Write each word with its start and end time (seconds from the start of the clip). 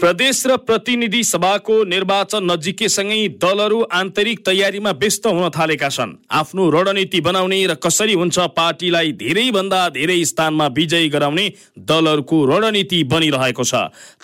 प्रदेश 0.00 0.38
र 0.46 0.56
प्रतिनिधि 0.58 1.22
सभाको 1.24 1.74
निर्वाचन 1.84 2.44
नजिकैसँगै 2.50 3.16
दलहरू 3.36 3.80
आन्तरिक 3.92 4.38
तयारीमा 4.46 4.90
व्यस्त 4.92 5.26
हुन 5.28 5.48
थालेका 5.52 5.88
छन्। 5.88 6.14
आफ्नो 6.32 6.68
रणनीति 6.70 7.20
बनाउने 7.20 7.58
र 7.66 7.74
कसरी 7.76 8.14
हुन्छ 8.14 8.38
पार्टीलाई 8.56 9.12
धेरैभन्दा 9.14 9.80
धेरै 9.90 10.16
स्थानमा 10.24 10.66
विजयी 10.78 11.08
गराउने 11.08 11.44
दलहरूको 11.90 12.38
रणनीति 12.46 13.02
बनिरहेको 13.12 13.64
छ। 13.64 13.74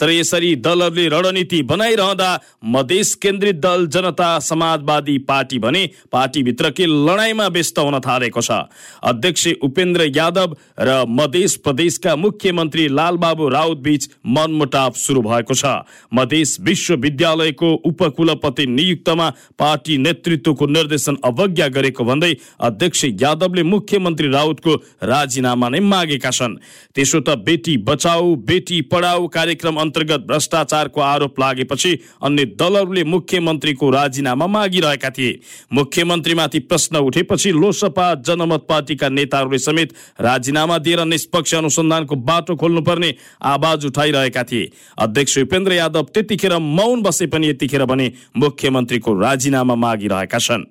तर 0.01 0.11
यसरी 0.11 0.55
दलहरूले 0.65 1.07
रणनीति 1.09 1.61
बनाइरहँदा 1.69 2.31
मधेस 2.73 3.15
केन्द्रित 3.21 3.61
दल 3.61 3.87
जनता 3.93 4.31
समाजवादी 4.49 5.19
पार्टी 5.29 5.59
भने 5.59 5.85
पार्टीभित्रकै 6.13 6.87
लडाइँमा 6.89 7.47
व्यस्त 7.53 7.79
हुन 7.81 7.99
थालेको 8.01 8.41
छ। 8.41 8.65
अध्यक्ष 9.05 9.47
उपेन्द्र 9.61 10.09
यादव 10.09 10.57
र 10.81 11.05
मधेस 11.11 11.57
प्रदेशका 11.61 12.17
मुख्यमन्त्री 12.17 12.89
लालबाबु 12.97 13.49
राउत 13.51 13.79
बीच 13.85 14.11
मनमुटाव 14.25 14.93
सुरु 14.97 15.23
भएको 15.23 15.55
छ। 15.55 15.66
मधेस 16.15 16.57
विश्वविद्यालयको 16.61 17.73
उपकुलपति 17.85 18.67
नियुक्तमा 18.69 19.29
पार्टी 19.59 19.97
नेतृत्वको 19.99 20.67
निर्देशन 20.69 21.17
अवज्ञा 21.25 21.69
गरेको 21.69 22.05
भन्दै 22.05 22.33
अध्यक्ष 22.61 23.05
यादवले 23.23 23.63
मुख्यमन्त्री 23.65 24.29
राउतको 24.29 24.75
राजीनामा 25.05 25.69
नै 25.69 25.81
मागेका 25.83 26.31
छन्। 26.31 26.57
त्यसो 26.95 27.21
त 27.21 27.37
बेटी 27.47 27.77
बचाऊ 27.87 28.35
बेटी 28.47 28.81
पढाऊ 28.93 29.27
कार्यक्रम 29.29 29.77
अन्तर्गत 29.77 30.27
भ्रष्टाचारको 30.27 31.01
आरोप 31.03 31.41
लागेपछि 31.41 31.93
अन्य 32.23 32.45
दलहरूले 32.57 33.05
मुख्यमन्त्रीको 33.07 33.91
राजीनामा 33.91 34.47
मागिरहेका 34.49 35.11
थिए। 35.11 35.39
मुख्यमन्त्रीमाथि 35.73 36.59
प्रश्न 36.61 36.97
उठेपछि 37.07 37.51
लोसपा 37.53 38.07
जनमत 38.27 38.67
पार्टीका 38.69 39.09
नेताहरूले 39.09 39.59
समेत 39.59 39.93
राजीनामा 40.21 40.79
दिएर 40.79 41.05
निष्पक्ष 41.07 41.55
अनुसन्धानको 41.55 42.17
बाटो 42.17 42.57
खोल्नुपर्ने 42.57 43.15
आवाज 43.45 43.87
उठाइरहेका 43.87 44.43
थिए। 44.43 44.71
अध्यक्ष 44.99 45.39
उपेन्द्र 45.57 45.73
यादव 45.73 46.03
त्यतिखेर 46.13 46.59
मौन 46.61 47.03
बसे 47.03 47.27
पनि 47.33 47.49
यतिखेर 47.49 47.85
भने 47.89 48.13
मुख्यमन्त्रीको 48.37 49.21
राजीनामा 49.21 49.75
मागिरहेका 49.75 50.39
छन्। 50.39 50.65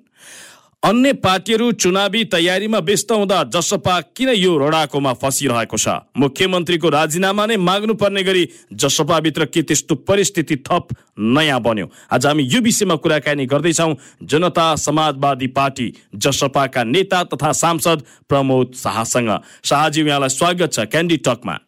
अन्य 0.82 1.12
पार्टीहरू 1.18 1.70
चुनावी 1.74 2.22
तयारीमा 2.30 2.78
व्यस्त 2.78 3.12
हुँदा 3.12 3.42
जसपा 3.50 4.00
किन 4.14 4.28
यो 4.30 4.52
रडाकोमा 4.54 5.12
फसिरहेको 5.18 5.76
छ? 5.76 5.88
मुख्यमन्त्रीको 6.14 6.88
राजीनामा 6.88 7.46
नै 7.46 7.56
माग्नुपर्ने 7.58 8.22
गरी 8.22 8.48
जसपाभित्र 8.72 9.44
के 9.50 9.62
त्यस्तो 9.66 9.94
परिस्थिति 10.06 10.56
थप 10.62 10.94
नयाँ 11.18 11.60
बन्यो? 11.60 11.90
आज 12.12 12.26
हामी 12.26 12.42
यो 12.44 12.60
विषयमा 12.62 12.94
कुराकानी 13.02 13.46
गर्दैछौँ। 13.50 13.94
जनता 14.22 14.74
समाजवादी 14.76 15.46
पार्टी 15.50 15.92
जसपाका 16.14 16.84
नेता 16.84 17.24
तथा 17.34 17.52
सांसद 17.52 18.02
प्रमोद 18.28 18.72
शाहसँग। 18.78 19.38
शाहजी 19.66 20.06
यहाँलाई 20.06 20.28
स्वागत 20.30 20.72
छ 20.72 20.86
क्यान्डी 20.86 21.16
टकमा। 21.26 21.65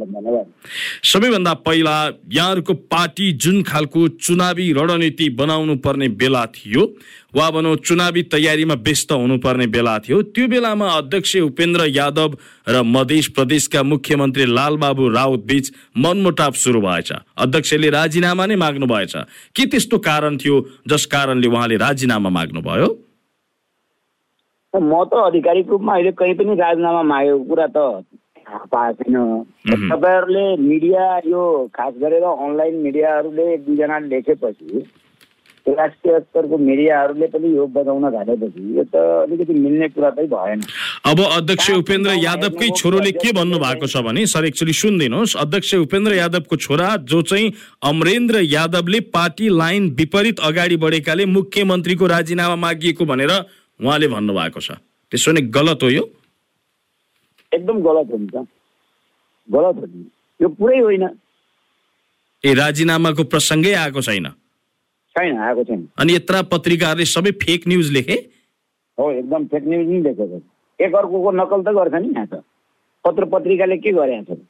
सबैभन्दा 0.00 1.52
पहिला 1.66 1.94
यहाँहरूको 2.32 2.74
पार्टी 2.88 3.32
जुन 3.36 3.62
खालको 3.62 4.06
चुनावी 4.20 4.72
रणनीति 4.72 5.28
बनाउनु 5.38 5.76
पर्ने 5.84 6.08
बेला 6.20 6.44
थियो 6.56 6.82
वा 7.36 7.50
भनौँ 7.50 7.76
चुनावी 7.84 8.22
तयारीमा 8.32 8.74
व्यस्त 8.86 9.12
हुनुपर्ने 9.12 9.66
बेला 9.66 9.98
थियो 9.98 10.22
त्यो 10.34 10.46
बेलामा 10.48 10.86
अध्यक्ष 10.92 11.36
उपेन्द्र 11.36 11.86
यादव 11.88 12.36
र 12.68 12.82
मध्य 12.86 13.20
प्रदेशका 13.36 13.82
मुख्यमन्त्री 13.82 14.44
लालबाबु 14.54 15.08
राउत 15.08 15.44
बीच 15.46 15.72
मनमुटाव 15.98 16.52
सुरु 16.62 16.80
भएछ। 16.80 17.12
अध्यक्षले 17.12 17.90
राजीनामा 17.90 18.46
नै 18.46 18.56
माग्नु 18.56 18.86
भएछ 18.86 19.14
के 19.56 19.66
त्यस्तो 19.66 19.98
कारण 20.00 20.36
थियो 20.38 20.56
जस 20.88 21.06
कारणले 21.12 21.48
उहाँले 21.48 21.76
राजीनामा 21.76 22.30
माग्नुभयो? 22.30 22.88
म 24.74 25.04
त 25.04 25.14
आधिकारिक 25.18 25.66
रूपमा 25.70 25.92
अहिले 25.94 26.12
कहीँ 26.18 26.34
पनि 26.34 26.54
राजीनामा 26.54 27.02
मागेको 27.02 27.44
कुरा 27.44 27.66
त 27.76 27.78
थाहा 28.50 28.66
पाएको 28.66 29.02
छैन। 29.06 29.88
तपाईँहरूले 29.88 30.46
मिडिया 30.68 31.04
यो 31.26 31.42
खास 31.74 31.94
गरेर 32.02 32.24
अनलाइन 32.28 32.74
मिडियाहरूले 32.82 33.52
एक 33.54 33.60
दुईजनाले 33.66 34.08
लेखेपछि 34.08 34.86
राष्ट्रिय 35.66 36.18
स्तरको 36.18 36.56
मिडियाहरूले 36.58 37.26
पनि 37.30 37.48
यो 37.56 37.66
बजाउन 37.70 38.04
थालेपछि 38.10 38.62
यो 38.76 38.84
त 38.90 38.96
अलिकति 38.96 39.54
मिल्ने 39.54 39.88
कुरा 39.94 40.10
चाहिँ 40.10 40.28
भएन। 40.30 40.60
अब 41.06 41.20
अध्यक्ष 41.20 41.70
उपेन्द्र 41.70 42.10
यादवकै 42.18 42.68
छोरोले 42.76 43.12
के 43.14 43.32
भन्नु 43.32 43.58
भएको 43.58 43.86
छ 43.86 44.02
भने 44.02 44.26
सर 44.26 44.44
एक्चुली 44.46 44.72
सुनिदिनुहोस्। 44.72 45.36
अध्यक्ष 45.36 45.74
उपेन्द्र 45.86 46.14
यादवको 46.14 46.56
छोरा 46.56 46.88
जो 47.06 47.22
चाहिँ 47.22 47.52
अमरेन्द्र 47.86 48.40
यादवले 48.42 49.00
पार्टी 49.14 49.48
लाइन 49.54 49.88
विपरीत 49.94 50.40
अगाडि 50.42 50.76
बढेकाले 50.76 51.26
मुख्यमन्त्रीको 51.28 52.06
राजीनामा 52.08 52.56
मागिएको 52.56 53.04
भनेर 53.04 53.30
उहाँले 53.30 54.08
भन्नुभएको 54.08 54.60
छ। 54.60 54.80
त्यसो 55.12 55.32
भने 55.32 55.40
गलत 55.54 55.82
हो 55.82 55.90
यो। 55.90 56.04
एकदम 57.52 57.80
गलत 57.82 58.12
हुन्छ 58.12 58.34
गलत 59.48 59.76
हो 59.80 59.86
नि 59.86 60.04
यो 60.40 60.48
पुरै 60.60 60.78
होइन 60.78 61.04
ए 62.44 62.54
राजीनामाको 62.60 63.24
प्रसङ्गै 63.32 63.72
आएको 63.84 64.02
छैन 64.08 64.28
छैन 65.16 65.38
आएको 65.48 65.64
छैन 65.70 65.88
अनि 65.98 66.14
यत्र 66.14 66.42
पत्रिकाहरूले 66.52 67.06
सबै 67.14 67.30
फेक 67.44 67.66
न्युज 67.68 67.90
लेखे? 67.92 68.16
हो 68.98 69.10
एकदम 69.12 69.44
फेक 69.52 69.64
न्युज 69.68 69.88
नै 69.88 70.00
देखेको 70.02 70.38
छ 70.38 70.86
एक 70.86 70.94
अर्कोको 70.96 71.30
नकल 71.40 71.62
त 71.62 71.74
गर्छ 71.78 71.94
नि 71.94 72.08
यहाँ 72.14 72.26
त। 72.26 72.42
पत्र 73.04 73.24
पत्रिकाले 73.32 73.76
के 73.78 73.92
गरेका 73.98 74.22
छन् 74.28 74.46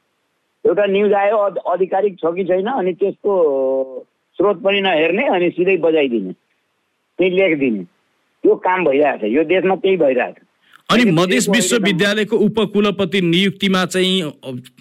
एउटा 0.64 0.86
न्युज 0.92 1.12
आयो 1.22 1.36
आधिकारिक 1.72 2.18
छ 2.20 2.34
कि 2.36 2.44
छैन 2.44 2.68
अनि 2.72 2.92
त्यसको 3.00 3.32
स्रोत 4.38 4.62
पनि 4.62 4.80
नहेर्ने 4.80 5.26
अनि 5.36 5.50
सिधै 5.56 5.76
बजाइदिने। 5.86 6.32
त्यही 7.18 7.30
लेखिदिने। 7.36 7.82
यो 8.44 8.54
काम 8.66 8.84
भइरहेको 8.84 9.26
छ 9.26 9.32
यो 9.32 9.44
देशमा 9.52 9.76
त्यही 9.82 9.96
भइरहेको 10.04 10.40
छ 10.40 10.46
अनि 10.90 11.04
मधेस 11.12 11.48
विश्वविद्यालयको 11.48 12.36
उपकुलपति 12.46 13.20
नियुक्तिमा 13.20 13.84
चाहिँ 13.94 14.14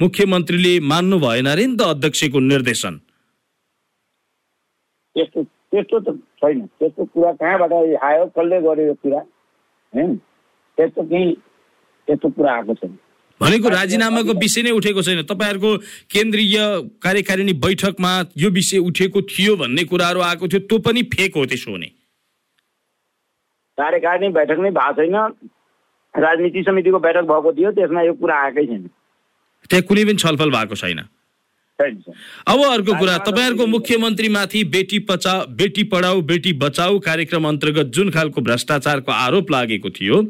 मुख्यमन्त्रीले 0.01 0.73
मान्नु 0.91 1.19
भएन 1.19 1.45
अरे 1.49 1.65
नि 1.67 1.75
त 1.77 1.81
अध्यक्षको 1.93 2.39
निर्देशन। 2.39 2.93
त्यस्तो 5.15 5.43
त्यस्तो 5.43 5.99
त 5.99 6.07
छैन। 6.41 6.65
त्यस्तो 6.79 7.05
कुरा 7.13 7.31
कहाँबाट 7.41 7.73
आयो 8.09 8.25
कसले 8.37 8.57
गर्यो 8.61 8.85
यो 8.87 8.93
कुरा? 9.03 9.19
होइन? 9.93 10.15
त्यस्तो 10.77 11.01
केही 11.11 11.29
त्यस्तो 12.07 12.29
कुरा 12.29 12.51
आएको 12.53 12.73
छैन। 12.73 12.97
भनेको 13.41 13.69
राजीनामाको 13.69 14.33
विषय 14.39 14.61
नै 14.63 14.71
उठेको 14.79 15.01
छैन। 15.01 15.21
तपाईँहरूको 15.29 15.71
केन्द्रीय 16.13 16.57
कार्यकारिणी 17.03 17.53
बैठकमा 17.65 18.11
यो 18.37 18.49
विषय 18.57 18.77
उठेको 18.89 19.21
थियो 19.29 19.55
भन्ने 19.61 19.83
कुराहरू 19.93 20.19
आएको 20.31 20.47
थियो 20.47 20.61
त्यो 20.65 20.77
पनि 20.89 21.01
फेक 21.13 21.37
हो 21.37 21.45
त्यसो 21.45 21.71
भने 21.77 21.89
कार्यकारिणी 23.77 24.29
बैठक 24.39 24.59
नै 24.59 24.71
भएको 24.71 24.93
छैन। 25.05 25.15
राजनीति 26.15 26.63
समितिको 26.63 26.99
बैठक 26.99 27.23
भएको 27.29 27.53
थियो 27.53 27.71
त्यसमा 27.71 28.01
यो 28.01 28.13
कुरा 28.13 28.35
आएकै 28.45 28.65
छैन। 28.65 28.83
त्यहाँ 29.69 29.83
कुनै 29.87 30.03
पनि 30.05 30.17
छलफल 30.17 30.49
भएको 30.51 30.75
छैन। 30.75 30.99
अब 31.79 32.59
अर्को 32.61 32.93
कुरा 32.99 33.17
तपाईँहरूको 33.23 33.65
मुख्यमन्त्रीमाथि 33.67 34.63
बेटी 34.67 34.97
बचाउ 35.09 35.45
बेटी 35.55 35.83
पढाऊ 35.87 36.21
बेटी 36.21 36.51
बचाऊ 36.59 36.99
कार्यक्रम 36.99 37.47
अन्तर्गत 37.47 37.93
जुन 37.95 38.09
खालको 38.11 38.41
भ्रष्टाचारको 38.41 39.11
आरोप 39.11 39.51
लागेको 39.51 39.89
थियो 39.89 40.21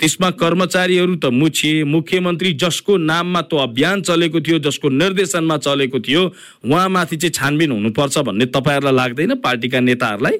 त्यसमा 0.00 0.30
कर्मचारीहरू 0.36 1.14
त 1.16 1.32
मुछिए। 1.32 1.84
मुख्यमन्त्री 1.84 2.52
जसको 2.60 2.96
नाममा 3.08 3.40
त्यो 3.48 3.58
अभियान 3.58 4.02
चलेको 4.02 4.40
थियो 4.40 4.58
जसको 4.68 4.88
निर्देशनमा 4.90 5.56
चलेको 5.56 6.00
थियो 6.00 6.22
उहाँमाथि 6.68 7.16
चाहिँ 7.16 7.32
छानबिन 7.32 7.72
हुनुपर्छ 7.72 8.18
भन्ने 8.28 8.46
तपाईँहरूलाई 8.52 8.94
लाग्दैन 8.94 9.34
पार्टीका 9.40 9.80
नेताहरूलाई? 9.80 10.36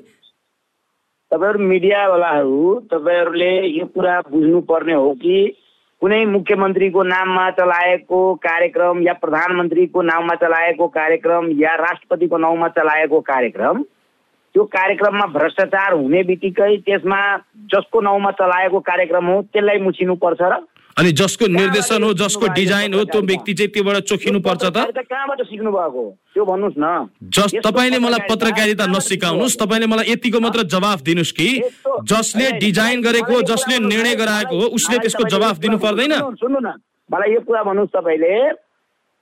तपाईँहरू 1.31 1.65
मिडियावालाहरू 1.65 2.75
तपाईँहरूले 2.91 3.51
यो 3.69 3.87
कुरा 3.87 4.21
बुझ्नुपर्ने 4.31 4.93
हो 4.93 5.11
कि 5.15 5.39
कुनै 6.03 6.25
मुख्यमन्त्रीको 6.25 7.03
नाममा 7.03 7.51
चलाएको 7.51 8.21
कार्यक्रम 8.41 9.03
या 9.03 9.13
प्रधानमन्त्रीको 9.15 10.03
नाममा 10.03 10.35
चलाएको 10.35 10.87
कार्यक्रम 10.89 11.51
या 11.61 11.75
राष्ट्रपतिको 11.75 12.39
नाउँमा 12.39 12.69
चलाएको 12.69 13.21
कार्यक्रम 13.27 13.83
त्यो 14.55 14.65
कार्यक्रममा 14.71 15.27
भ्रष्टाचार 15.33 15.93
हुने 15.93 16.23
बित्तिकै 16.23 16.77
त्यसमा 16.81 17.21
जसको 17.69 18.01
नाउँमा 18.01 18.31
चलाएको 18.31 18.81
कार्यक्रम 18.87 19.27
हो 19.27 19.41
त्यसलाई 19.43 19.79
मुछिनुपर्छ 19.81 20.41
र 20.43 20.61
अनि 20.99 21.11
जसको 21.15 21.47
निर्देशन 21.49 22.03
हो 22.03 22.13
जसको 22.17 22.47
डिजाइन 22.53 22.95
हो 22.95 23.03
त्यो 23.07 23.21
व्यक्ति 23.23 23.55
चाहिँ 23.55 23.71
त्योबाट 23.71 23.97
चोखिनु 24.05 24.41
पर्छ 24.41 24.63
त 24.65 24.67
पत्रकारिता 24.69 25.03
कहाँबाट 25.05 25.43
सिक्नु 25.45 25.71
भएको 25.71 25.99
हो 25.99 26.11
त्यो 26.35 26.45
भन्नुहोस् 26.45 26.79
न 26.79 26.87
जस 27.31 27.55
तपाईँले 27.63 27.99
मलाई 27.99 28.27
पत्रकारिता 28.27 28.87
नसिकाउनुहोस् 28.89 29.59
तपाईँले 29.59 29.87
मलाई 29.89 30.11
यतिको 30.11 30.41
मात्र 30.41 30.63
जवाफ 30.69 31.03
दिनुहोस् 31.05 31.33
कि 31.33 31.49
जसले 32.05 32.51
डिजाइन 32.59 33.03
गरेको 33.03 33.43
जसले 33.47 33.79
निर्णय 33.85 34.15
गराएको 34.17 34.55
हो 34.57 34.67
उसले 34.75 34.99
त्यसको 34.99 35.29
जवाफ 35.29 35.59
दिनु 35.59 35.79
पर्दैन 35.81 36.19
सुन्नु 36.37 36.59
न 36.61 36.75
मलाई 37.11 37.33
यो 37.33 37.41
कुरा 37.43 37.63
भन्नुहोस् 37.63 37.95
तपाईँले 37.95 38.35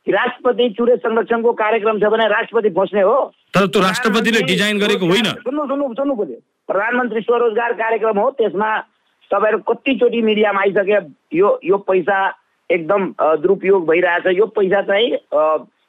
राष्ट्रपति 0.06 0.68
चुरे 0.72 0.96
संरक्षणको 0.98 1.52
कार्यक्रम 1.54 1.98
छ 1.98 2.08
भने 2.08 2.26
राष्ट्रपति 2.30 2.70
फस्ने 2.72 3.02
हो 3.02 3.16
तर 3.52 3.66
त्यो 3.68 3.82
राष्ट्रपतिले 3.82 4.42
डिजाइन 4.46 4.78
गरेको 4.78 5.06
होइन 5.06 5.32
सुन्नु 5.42 5.66
सुन्नु 5.68 5.94
सुन्नु 5.94 6.14
पऱ्यो 6.16 6.42
प्रधानमन्त्री 6.68 7.20
स्वरोजगार 7.22 7.72
कार्यक्रम 7.78 8.18
हो 8.18 8.30
त्यसमा 8.34 8.70
तपाईँहरू 9.30 9.58
कतिचोटि 9.68 10.20
मिडियामा 10.22 10.60
आइसके 10.60 10.98
यो 11.36 11.48
यो 11.64 11.76
पैसा 11.88 12.18
एकदम 12.70 13.02
दुरुपयोग 13.42 13.86
भइरहेछ। 13.88 14.26
यो 14.38 14.46
पैसा 14.54 14.82
चाहिँ 14.82 15.10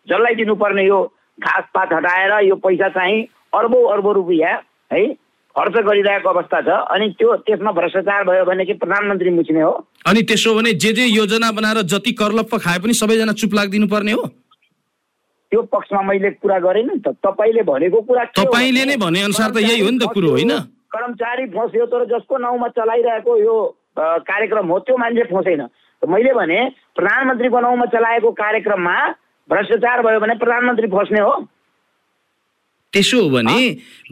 जसलाई 0.07 0.35
दिनुपर्ने 0.35 0.85
यो 0.87 0.99
घाँसपात 1.37 1.93
हटाएर 1.93 2.31
यो 2.47 2.55
पैसा 2.65 2.89
चाहिँ 2.89 3.23
अर्बौँ 3.53 3.83
अर्बौँ 3.93 4.13
रुपियाँ 4.13 4.55
है 4.91 5.05
खर्च 5.55 5.75
गरिरहेको 5.85 6.29
अवस्था 6.29 6.61
छ। 6.61 6.69
अनि 6.93 7.09
त्यो 7.17 7.35
त्यसमा 7.45 7.71
भ्रष्टाचार 7.73 8.23
भयो 8.23 8.45
भने 8.45 8.65
कि 8.65 8.73
प्रधानमन्त्री 8.77 9.29
मुछ्ने 9.37 9.61
हो। 9.61 9.71
अनि 10.05 10.21
त्यसो 10.29 10.53
भने 10.55 10.73
जे 10.73 10.93
जे 10.93 11.05
योजना 11.05 11.51
बनाएर 11.51 11.81
जति 11.93 12.11
करलप्प 12.13 12.55
खाए 12.61 12.79
पनि 12.79 12.93
सबैजना 12.93 13.33
चुप 13.33 13.53
लागिदिनु 13.53 13.87
पर्ने 13.89 14.11
हो? 14.11 14.23
त्यो 15.51 15.61
पक्षमा 15.73 16.01
मैले 16.01 16.29
कुरा 16.37 16.59
गरेँ 16.59 16.83
नि 16.83 16.99
त। 17.01 17.17
तपाईँले 17.25 17.61
भनेको 17.65 18.01
कुरा 18.01 18.23
तपाईँले 18.37 18.85
नै 18.85 18.97
भने 19.01 19.21
अनुसार 19.23 19.49
त 19.51 19.65
यही 19.65 19.81
हो 19.81 19.89
नि 19.89 19.97
त 19.97 20.13
कुरो 20.13 20.29
होइन? 20.29 20.53
कर्मचारी 20.91 21.45
फस्यो 21.55 21.85
तर 21.85 22.05
जसको 22.07 22.37
नाउँमा 22.37 22.67
चलाइरहेको 22.77 23.37
यो 23.37 23.57
कार्यक्रम 23.99 24.67
हो 24.67 24.79
त्यो 24.79 24.97
मान्छे 24.97 25.23
फसेन। 25.33 25.61
त 26.01 26.05
मैले 26.05 26.33
भने 26.33 26.59
प्रधानमन्त्रीको 26.95 27.59
नाउँमा 27.59 27.85
चलाएको 27.93 28.31
कार्यक्रममा 28.31 28.97
भ्रष्टाचार 29.49 30.01
भयो 30.05 30.19
भने 30.19 30.35
प्रधानमन्त्री 30.37 30.87
फस्ने 30.87 31.19
हो। 31.19 31.35
त्यसो 32.93 33.21
हो 33.21 33.29
भने 33.29 33.57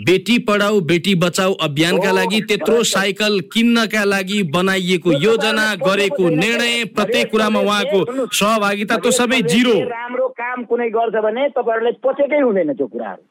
बेटी 0.05 0.37
पढाऊ 0.47 0.79
बेटी 0.81 1.13
बचाऊ 1.15 1.53
अभियानका 1.63 2.11
लागि 2.11 2.41
त्यत्रो। 2.41 2.81
साइकल 2.83 3.39
किन्नका 3.53 4.03
लागि 4.03 4.41
बनाइएको 4.51 5.11
योजना 5.21 5.65
गरेको 5.79 6.29
निर्णय। 6.29 6.83
प्रत्येक 6.95 7.31
कुरामा 7.31 7.59
उहाँको 7.59 8.27
सहभागिता 8.33 8.97
त्यो 8.97 9.11
सबै 9.11 9.41
जिरो। 9.47 9.79
राम्रो 9.85 10.27
काम 10.35 10.63
कुनै 10.65 10.89
गर्छ 10.89 11.15
भने 11.23 11.47
तपाईँहरूलाई 11.55 11.95
पचेकै 12.03 12.39
हुँदैन 12.41 12.73
त्यो 12.73 12.87
कुराहरू। 12.87 13.23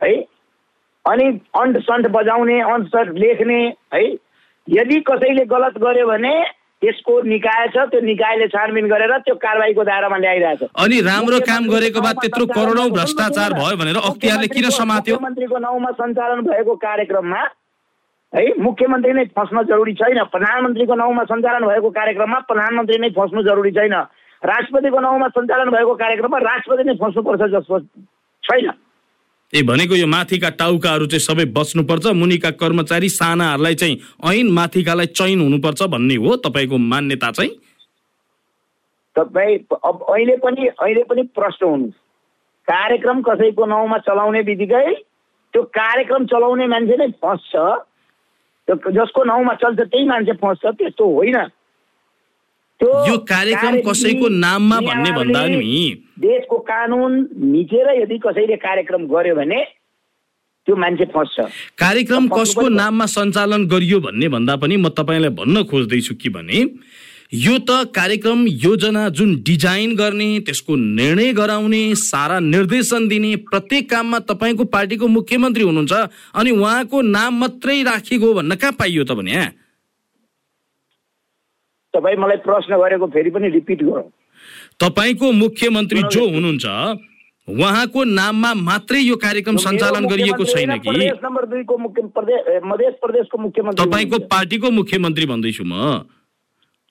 है? 0.00 0.14
अनि 1.08 1.26
अन्ट 1.56 1.78
सन्ट 1.88 2.06
बजाउने 2.14 2.60
अन्ट 2.60 2.86
सन्ट 2.88 3.18
लेख्ने 3.18 3.60
है? 3.94 4.04
यदि 4.68 5.00
कसैले 5.08 5.44
गलत 5.50 5.78
गर्यो 5.82 6.06
भने 6.06 6.34
त्यसको 6.82 7.14
निकाय 7.26 7.66
छ 7.74 7.84
त्यो 7.90 8.00
निकायले 8.00 8.46
छानबिन 8.48 8.88
गरेर 8.88 9.12
त्यो 9.26 9.34
कारवाहीको 9.44 9.84
दायरामा 9.84 10.16
ल्याइरहेछ। 10.16 10.62
अनि 10.78 11.00
राम्रो 11.02 11.38
काम 11.48 11.68
गरेको 11.68 12.00
बाद 12.00 12.16
त्यत्रो 12.22 12.46
करोडौँ 12.54 12.88
भ्रष्टाचार 12.94 13.52
भयो 13.58 13.76
भनेर 13.76 13.96
अख्तियारले 14.10 14.48
किन 14.54 14.68
समात्यो? 14.76 15.14
मुख्यमन्त्रीको 15.14 15.58
नाउँमा 15.58 15.90
सञ्चालन 16.00 16.40
भएको 16.46 16.74
कार्यक्रममा 16.84 17.42
है 18.32 18.44
मुख्यमन्त्री 18.60 19.12
नै 19.12 19.24
फस्न 19.34 19.62
जरुरी 19.66 19.94
छैन। 19.98 20.22
प्रधानमन्त्रीको 20.30 20.94
नाउँमा 20.94 21.24
सञ्चालन 21.32 21.66
भएको 21.66 21.90
कार्यक्रममा 21.98 22.38
प्रधानमन्त्री 22.46 22.98
नै 22.98 23.10
फस्नु 23.18 23.42
जरुरी 23.42 23.72
छैन। 23.72 23.94
राष्ट्रपतिको 24.42 24.98
नाउँमा 25.00 25.28
सञ्चालन 25.34 25.70
भएको 25.70 25.94
कार्यक्रममा 26.02 26.38
राष्ट्रपति 26.46 26.84
नै 26.84 26.94
फस्नुपर्छ 27.02 27.42
जसको 27.56 27.78
छैन। 28.44 28.70
ए 29.54 29.62
भनेको 29.62 29.96
यो 29.96 30.06
माथिका 30.06 30.48
टाउकाहरू 30.50 31.06
चाहिँ 31.06 31.20
सबै 31.20 31.44
बच्नुपर्छ 31.56 32.06
मुनिका 32.06 32.50
कर्मचारी 32.50 33.08
सानाहरूलाई 33.08 33.74
चाहिँ 33.74 33.96
ऐन 34.24 34.50
माथिकालाई 34.52 35.06
चैन 35.06 35.40
हुनुपर्छ 35.40 35.82
भन्ने 35.82 36.14
हो 36.14 36.36
तपाईँको 36.36 36.78
मान्यता 36.78 37.30
चाहिँ? 37.30 37.50
तपाईँ 39.16 39.58
अब 39.84 40.04
अहिले 40.08 40.36
पनि 40.36 40.66
अहिले 40.66 41.02
पनि 41.02 41.22
प्रश्न 41.22 41.66
हुनु। 41.66 41.88
कार्यक्रम 42.68 43.22
कसैको 43.22 43.66
नाउँमा 43.66 43.98
चलाउने 43.98 44.42
बित्तिकै 44.42 44.94
त्यो 45.54 45.62
कार्यक्रम 45.62 46.26
चलाउने 46.26 46.66
मान्छे 46.66 46.96
नै 46.96 47.08
फस्छ। 47.24 47.54
त्यो 48.68 48.90
जसको 48.92 49.24
नाउँमा 49.24 49.54
चल्छ 49.54 49.80
त्यही 49.80 50.04
मान्छे 50.04 50.32
फस्छ 50.32 50.66
त्यस्तो 50.66 51.04
होइन। 51.14 51.36
यो 52.82 53.16
कार्यक्रम 53.18 53.70
कार्य- 53.70 53.84
कसैको 53.90 54.28
नाममा 54.28 54.80
भन्ने 54.80 55.10
भन्दा 55.10 55.46
नि। 55.46 56.04
देशको 56.18 56.58
कानुन 56.58 57.12
मिचेर 57.52 57.86
यदि 58.02 58.18
कसैले 58.26 58.56
कार्यक्रम 58.56 59.06
गर्यो 59.06 59.34
भने 59.34 59.62
त्यो 60.66 60.76
मान्छे 60.76 61.04
फस्छ। 61.04 61.40
कार्यक्रम 61.78 62.28
कसको 62.28 62.68
नाममा 62.68 63.06
सञ्चालन 63.06 63.66
गरियो 63.66 64.00
भन्ने 64.00 64.28
भन्दा 64.28 64.56
पनि 64.56 64.76
म 64.76 64.88
तपाईँलाई 64.88 65.30
भन्न 65.30 65.62
खोज्दैछु 65.64 66.14
कि 66.22 66.28
भने 66.28 66.58
यो 67.34 67.58
त 67.58 67.92
कार्यक्रम 67.94 68.46
योजना 68.46 69.08
जुन 69.08 69.34
डिजाइन 69.42 69.94
गर्ने 69.96 70.28
त्यसको 70.40 70.76
निर्णय 70.76 71.32
गराउने 71.32 71.94
सारा 71.94 72.38
निर्देशन 72.40 73.08
दिने 73.08 73.34
प्रत्येक 73.50 73.90
काममा 73.90 74.18
तपाईँको 74.30 74.64
पार्टीको 74.64 75.06
मुख्यमन्त्री 75.08 75.62
हुनुहुन्छ 75.64 75.92
अनि 76.34 76.50
उहाँको 76.50 77.00
नाम 77.02 77.40
मात्रै 77.40 77.82
राखिएको 77.82 78.26
हो 78.26 78.34
भन्न 78.34 78.54
कहाँ 78.54 78.72
पाइयो 78.78 79.04
त 79.04 79.12
भने 79.12 79.32
यहाँ? 79.32 79.52
तपाईँ 81.98 82.16
मलाई 82.22 82.38
प्रश्न 82.46 82.72
गरेको 82.78 83.06
फेरि 83.10 83.30
पनि 83.34 83.48
रिपिट 83.58 83.82
गरौँ। 83.82 84.08
तपाईँको 84.78 85.26
मुख्यमन्त्री 85.34 86.02
जो 86.14 86.22
हुनुहुन्छ 86.30 86.66
उहाँको 87.48 88.00
नाममा 88.04 88.50
मात्रै 88.54 89.00
यो 89.00 89.16
कार्यक्रम 89.16 89.56
सञ्चालन 89.56 90.04
गरिएको 90.06 90.44
छैन 90.44 90.72
कि? 90.78 90.90
प्रदेश 90.90 91.18
नम्बर 91.24 91.44
दुईको 91.48 91.74
मुख्य 91.78 92.02
प्रदेश 92.14 92.94
प्रदेशको 93.02 93.38
मुख्यमन्त्री 93.38 93.84
तपाईँको। 93.84 94.18
पार्टीको 94.28 94.70
मुख्यमन्त्री 94.70 95.26
भन्दैछु 95.26 95.64
म। 95.64 95.74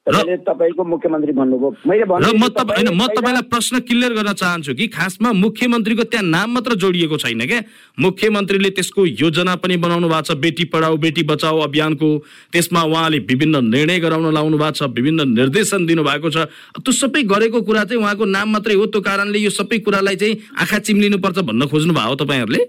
तपाईँको 0.08 0.84
मुख्यमन्त्री 0.84 1.32
भन्नुभयो 1.36 1.70
मैले 1.84 2.04
र 2.04 2.06
भन्दैछु 2.08 2.38
म 2.38 2.48
तपाईँ 2.48 2.88
तपाईँलाई 3.18 3.44
प्रश्न 3.52 3.80
क्लियर 3.84 4.14
गर्न 4.16 4.34
चाहन्छु 4.34 4.74
कि 4.74 4.88
खासमा 4.88 5.32
मुख्यमन्त्रीको 5.36 6.04
त्यहाँ 6.08 6.26
नाम 6.26 6.48
मात्र 6.56 6.76
जोडिएको 6.80 7.18
छैन 7.18 7.44
क्या? 7.44 7.60
मुख्यमन्त्रीले 8.00 8.70
त्यसको 8.78 9.06
योजना 9.06 9.56
पनि 9.60 9.78
बनाउनु 9.78 10.08
भएको 10.08 10.24
छ 10.24 10.38
बेटी 10.40 10.64
पढाऊ 10.72 10.98
बेटी 10.98 11.24
बचाऊ 11.28 11.60
अभियानको। 11.68 12.10
त्यसमा 12.56 12.82
उहाँले 12.84 13.20
विभिन्न 13.28 13.64
निर्णय 13.68 14.00
गराउन 14.00 14.34
लाउनु 14.34 14.58
भएको 14.58 14.80
छ 14.80 14.90
विभिन्न 14.96 15.28
निर्देशन 15.36 15.86
दिनुभएको 15.86 16.30
छ। 16.30 16.48
त्यो 16.80 16.92
सबै 16.94 17.24
गरेको 17.28 17.62
कुरा 17.68 17.84
चाहिँ 17.84 18.02
उहाँको 18.02 18.26
नाम 18.26 18.48
मात्रै 18.54 18.76
हो 18.80 18.86
त्यो 18.88 19.02
कारणले 19.02 19.40
यो 19.40 19.50
सबै 19.52 19.80
कुरालाई 19.84 20.16
चाहिँ 20.16 20.36
आँखा 20.56 20.78
चिम्लिनुपर्छ 20.88 21.40
भन्न 21.52 21.68
खोज्नु 21.68 21.94
भयो 21.94 22.16
तपाईँहरूले? 22.16 22.64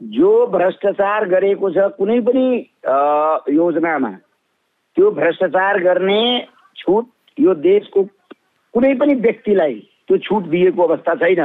जो 0.00 0.30
भ्रष्टाचार 0.50 1.28
गरेको 1.28 1.70
छ 1.70 1.78
कुनै 1.94 2.18
पनि 2.26 2.44
योजनामा 3.54 4.12
त्यो 4.96 5.10
भ्रष्टाचार 5.10 5.78
गर्ने 5.80 6.22
छुट 6.76 7.06
यो 7.40 7.54
देशको 7.54 8.02
कुनै 8.74 8.94
पनि 8.94 9.14
व्यक्तिलाई 9.14 9.74
त्यो 10.08 10.16
छुट 10.18 10.42
दिएको 10.50 10.82
अवस्था 10.82 11.14
छैन। 11.14 11.42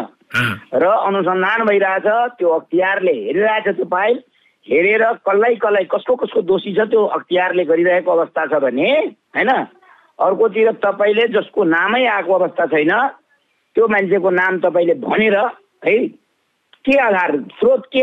र 0.73 0.85
अनुसन्धान 0.85 1.65
भइरहेछ 1.65 2.07
त्यो 2.37 2.49
अख्तियारले 2.49 3.13
हेरिरहेछ 3.13 3.67
त्यो 3.75 3.85
फाइल। 3.85 4.17
हेरेर 4.67 5.03
कसलाई 5.27 5.55
कसलाई 5.55 5.85
कसको 5.93 6.15
कसको 6.15 6.41
दोषी 6.41 6.73
छ 6.73 6.89
त्यो 6.89 7.05
अख्तियारले 7.05 7.65
गरिरहेको 7.65 8.11
अवस्था 8.11 8.45
छ 8.45 8.61
भने 8.61 8.89
होइन? 9.35 9.49
अर्कोतिर 10.19 10.71
तपाईँले 10.83 11.27
जसको 11.27 11.63
नामै 11.63 12.05
आएको 12.05 12.33
अवस्था 12.33 12.65
छैन 12.73 12.91
त्यो 13.75 13.87
मान्छेको 13.87 14.29
नाम 14.29 14.59
तपाईँले 14.59 14.93
भनेर 15.05 15.37
है? 15.85 15.97
के 16.85 16.97
आधार 17.01 17.31
स्रोत 17.59 17.83
के 17.93 18.01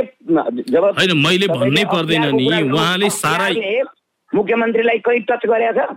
जब 0.71 0.85
मैले 1.27 1.47
भन्नै 1.49 1.85
पर्दैन 1.93 2.25
नि, 2.35 2.47
उहाँले 2.73 3.11
सारा- 3.11 3.55
मुख्यमन्त्रीलाई 4.35 4.99
कहीँ 5.07 5.21
टच 5.31 5.47
गरेको 5.47 5.73
छ 5.79 5.97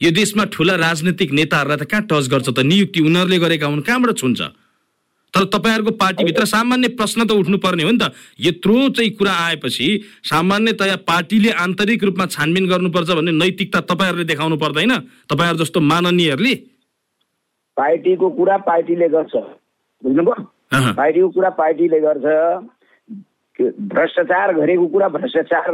यो 0.00 0.10
देशमा 0.10 0.44
ठुला 0.52 0.74
राजनीतिक 0.76 1.32
नेताहरूलाई 1.32 1.78
त 1.78 1.84
कहाँ 1.86 2.06
टच 2.10 2.26
गर्छ 2.30 2.48
त? 2.48 2.58
नियुक्ति 2.60 3.00
उनीहरूले 3.00 3.38
गरेका 3.38 3.66
हुन् 3.66 3.86
कहाँबाट 3.86 4.18
छुन्छ? 4.18 4.40
तर 5.34 5.44
तपाईँहरूको 5.48 5.90
पार्टीभित्र 5.96 6.44
सामान्य 6.44 6.88
प्रश्न 6.98 7.24
त 7.24 7.32
उठ्नुपर्ने 7.32 7.82
हो 7.82 7.90
नि 7.90 7.98
त। 7.98 8.12
यत्रो 8.40 8.88
चाहिँ 8.98 9.10
कुरा 9.16 9.32
आएपछि 9.32 9.86
सामान्यतया 10.26 10.96
पार्टीले 11.06 11.50
आन्तरिक 11.56 12.04
रूपमा 12.04 12.26
छानबिन 12.34 12.66
गर्नुपर्छ 12.68 13.10
भन्ने 13.10 13.32
नैतिकता 13.32 13.80
तपाईँहरूले 13.88 14.24
देखाउनु 14.24 14.56
पर्दैन। 14.58 14.92
तपाईँहरू 15.30 15.58
जस्तो 15.62 15.80
माननीयहरूले? 15.80 16.54
पार्टीको 17.76 18.26
कुरा 18.36 18.56
पार्टीले 18.68 19.08
गर्छ। 19.08 19.34
बुझ्नुभयो। 20.02 20.92
पार्टीको 20.92 21.28
कुरा 21.30 21.50
पार्टीले 21.62 22.00
गर्छ। 22.00 22.26
भ्रष्टाचार 23.60 24.52
गरेको 24.54 24.86
कुरा 24.86 25.08
भ्रष्टाचार 25.08 25.70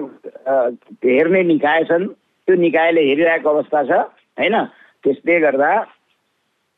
हेर्ने 1.05 1.43
निकाय 1.43 1.85
छन्। 1.85 2.07
त्यो 2.07 2.57
निकायले 2.57 3.03
हेरिरहेको 3.09 3.49
अवस्था 3.51 3.83
छ 3.83 3.91
होइन? 4.39 4.57
त्यसले 5.05 5.39
गर्दा 5.41 5.71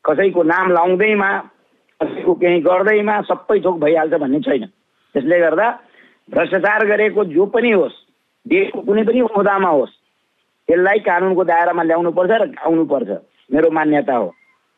कसैको 0.05 0.43
नाम 0.43 0.71
लाउँदैमा 0.71 1.31
कसैको 2.01 2.33
केही 2.33 2.59
गर्दैमा 2.61 3.15
सबै 3.21 3.59
थोक 3.59 3.79
भइहाल्छ 3.79 4.13
भन्ने 4.13 4.39
छैन। 4.39 4.65
त्यसले 5.15 5.39
गर्दा 5.39 5.67
भ्रष्टाचार 6.29 6.85
गरेको 6.87 7.23
जो 7.33 7.45
पनि 7.45 7.71
होस् 7.71 7.97
देशको 8.45 8.81
कुनै 8.81 9.03
पनि 9.03 9.21
ओहदामा 9.21 9.69
होस् 9.69 9.95
त्यसलाई 10.67 10.99
कानुनको 11.05 11.43
दायरामा 11.43 11.83
ल्याउनुपर्छ 11.83 12.31
र 12.31 12.43
आउनुपर्छ 12.65 13.09
मेरो 13.49 13.69
मान्यता 13.71 14.15
हो 14.15 14.27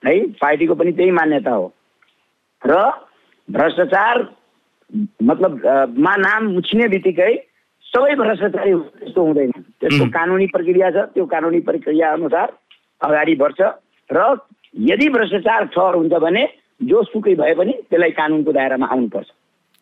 है? 0.04 0.16
पार्टीको 0.42 0.76
पनि 0.76 0.92
त्यही 0.92 1.12
मान्यता 1.12 1.52
हो। 1.52 1.68
र 2.62 2.74
भ्रष्टाचार 3.48 4.16
मतलब 5.24 5.52
मा 5.98 6.16
नाम 6.16 6.56
उछिने 6.58 6.88
बित्तिकै 6.88 7.34
सबै 7.86 8.16
भ्रष्टाचारी 8.16 8.74
त्यस्तो 8.74 9.22
हुँदैन। 9.22 9.52
त्यसको. 9.82 10.06
कानुनी 10.10 10.48
प्रक्रिया 10.54 10.90
छ 10.92 10.98
त्यो 11.14 11.26
कानुनी 11.26 11.60
प्रक्रिया 11.70 12.12
अनुसार 12.14 12.48
अगाडि 13.02 13.36
बढ्छ 13.36 13.62
र 14.10 14.20
यदि 14.90 15.10
भ्रष्टाचार 15.10 15.66
ठहर 15.74 15.96
हुन्छ 15.96 16.14
भने 16.26 16.44
जोसुकै 16.82 17.36
भए 17.36 17.54
पनि 17.54 17.74
त्यसलाई 17.90 18.12
कानुनको 18.18 18.52
दायरामा 18.52 18.88
आउनुपर्छ। 18.94 19.30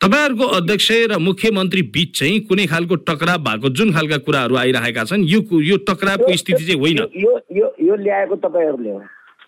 तपाईँहरूको 0.01 0.45
अध्यक्ष 0.57 0.89
र 1.11 1.17
मुख्यमन्त्री 1.21 1.81
बीच 1.95 2.09
चाहिँ 2.19 2.39
कुनै 2.49 2.65
खालको 2.67 2.95
टकराव 3.07 3.39
भएको 3.47 3.69
जुन 3.77 3.91
खालका 3.93 4.17
कुराहरू 4.27 4.55
आइरहेका 4.57 5.03
छन् 5.05 5.23
यो 5.29 5.39
यो 5.61 5.77
टकरावको 5.87 6.35
स्थिति 6.35 6.63
चाहिँ 6.65 6.79
होइन? 6.79 6.99
यो 7.15 7.33
यो 7.53 7.67
यो 7.87 7.95
ल्याएको 7.95 8.35
तपाईँहरूले 8.35 8.91
हो। 8.91 8.99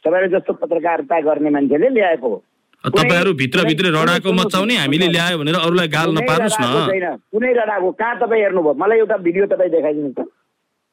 तपाईँहरू 0.05 0.37
जस्तो 0.37 0.53
पत्रकारिता 0.53 1.19
गर्ने 1.27 1.49
मान्छेले 1.49 1.89
ल्याएको 1.89 2.29
हो। 2.29 2.43
तपाईँहरू 2.83 3.33
भित्रभित्र 3.33 3.85
रडाको 3.95 4.31
मचाउने 4.33 4.75
हामीले 4.75 5.07
ल्यायो 5.07 5.37
भनेर 5.39 5.55
अरूलाई 5.55 5.87
गाल 5.87 6.09
नपार्नुहोस् 6.19 6.59
न। 6.59 7.15
कुनै 7.31 7.51
रडाको 7.53 7.91
कहाँ 7.95 8.15
तपाईँ 8.19 8.41
हेर्नुभयो? 8.43 8.73
मलाई 8.75 8.97
एउटा 8.99 9.17
भिडियो 9.23 9.45
तपाईँ 9.47 9.71
देखाइदिनुहोस् 9.71 10.17
त। 10.19 10.27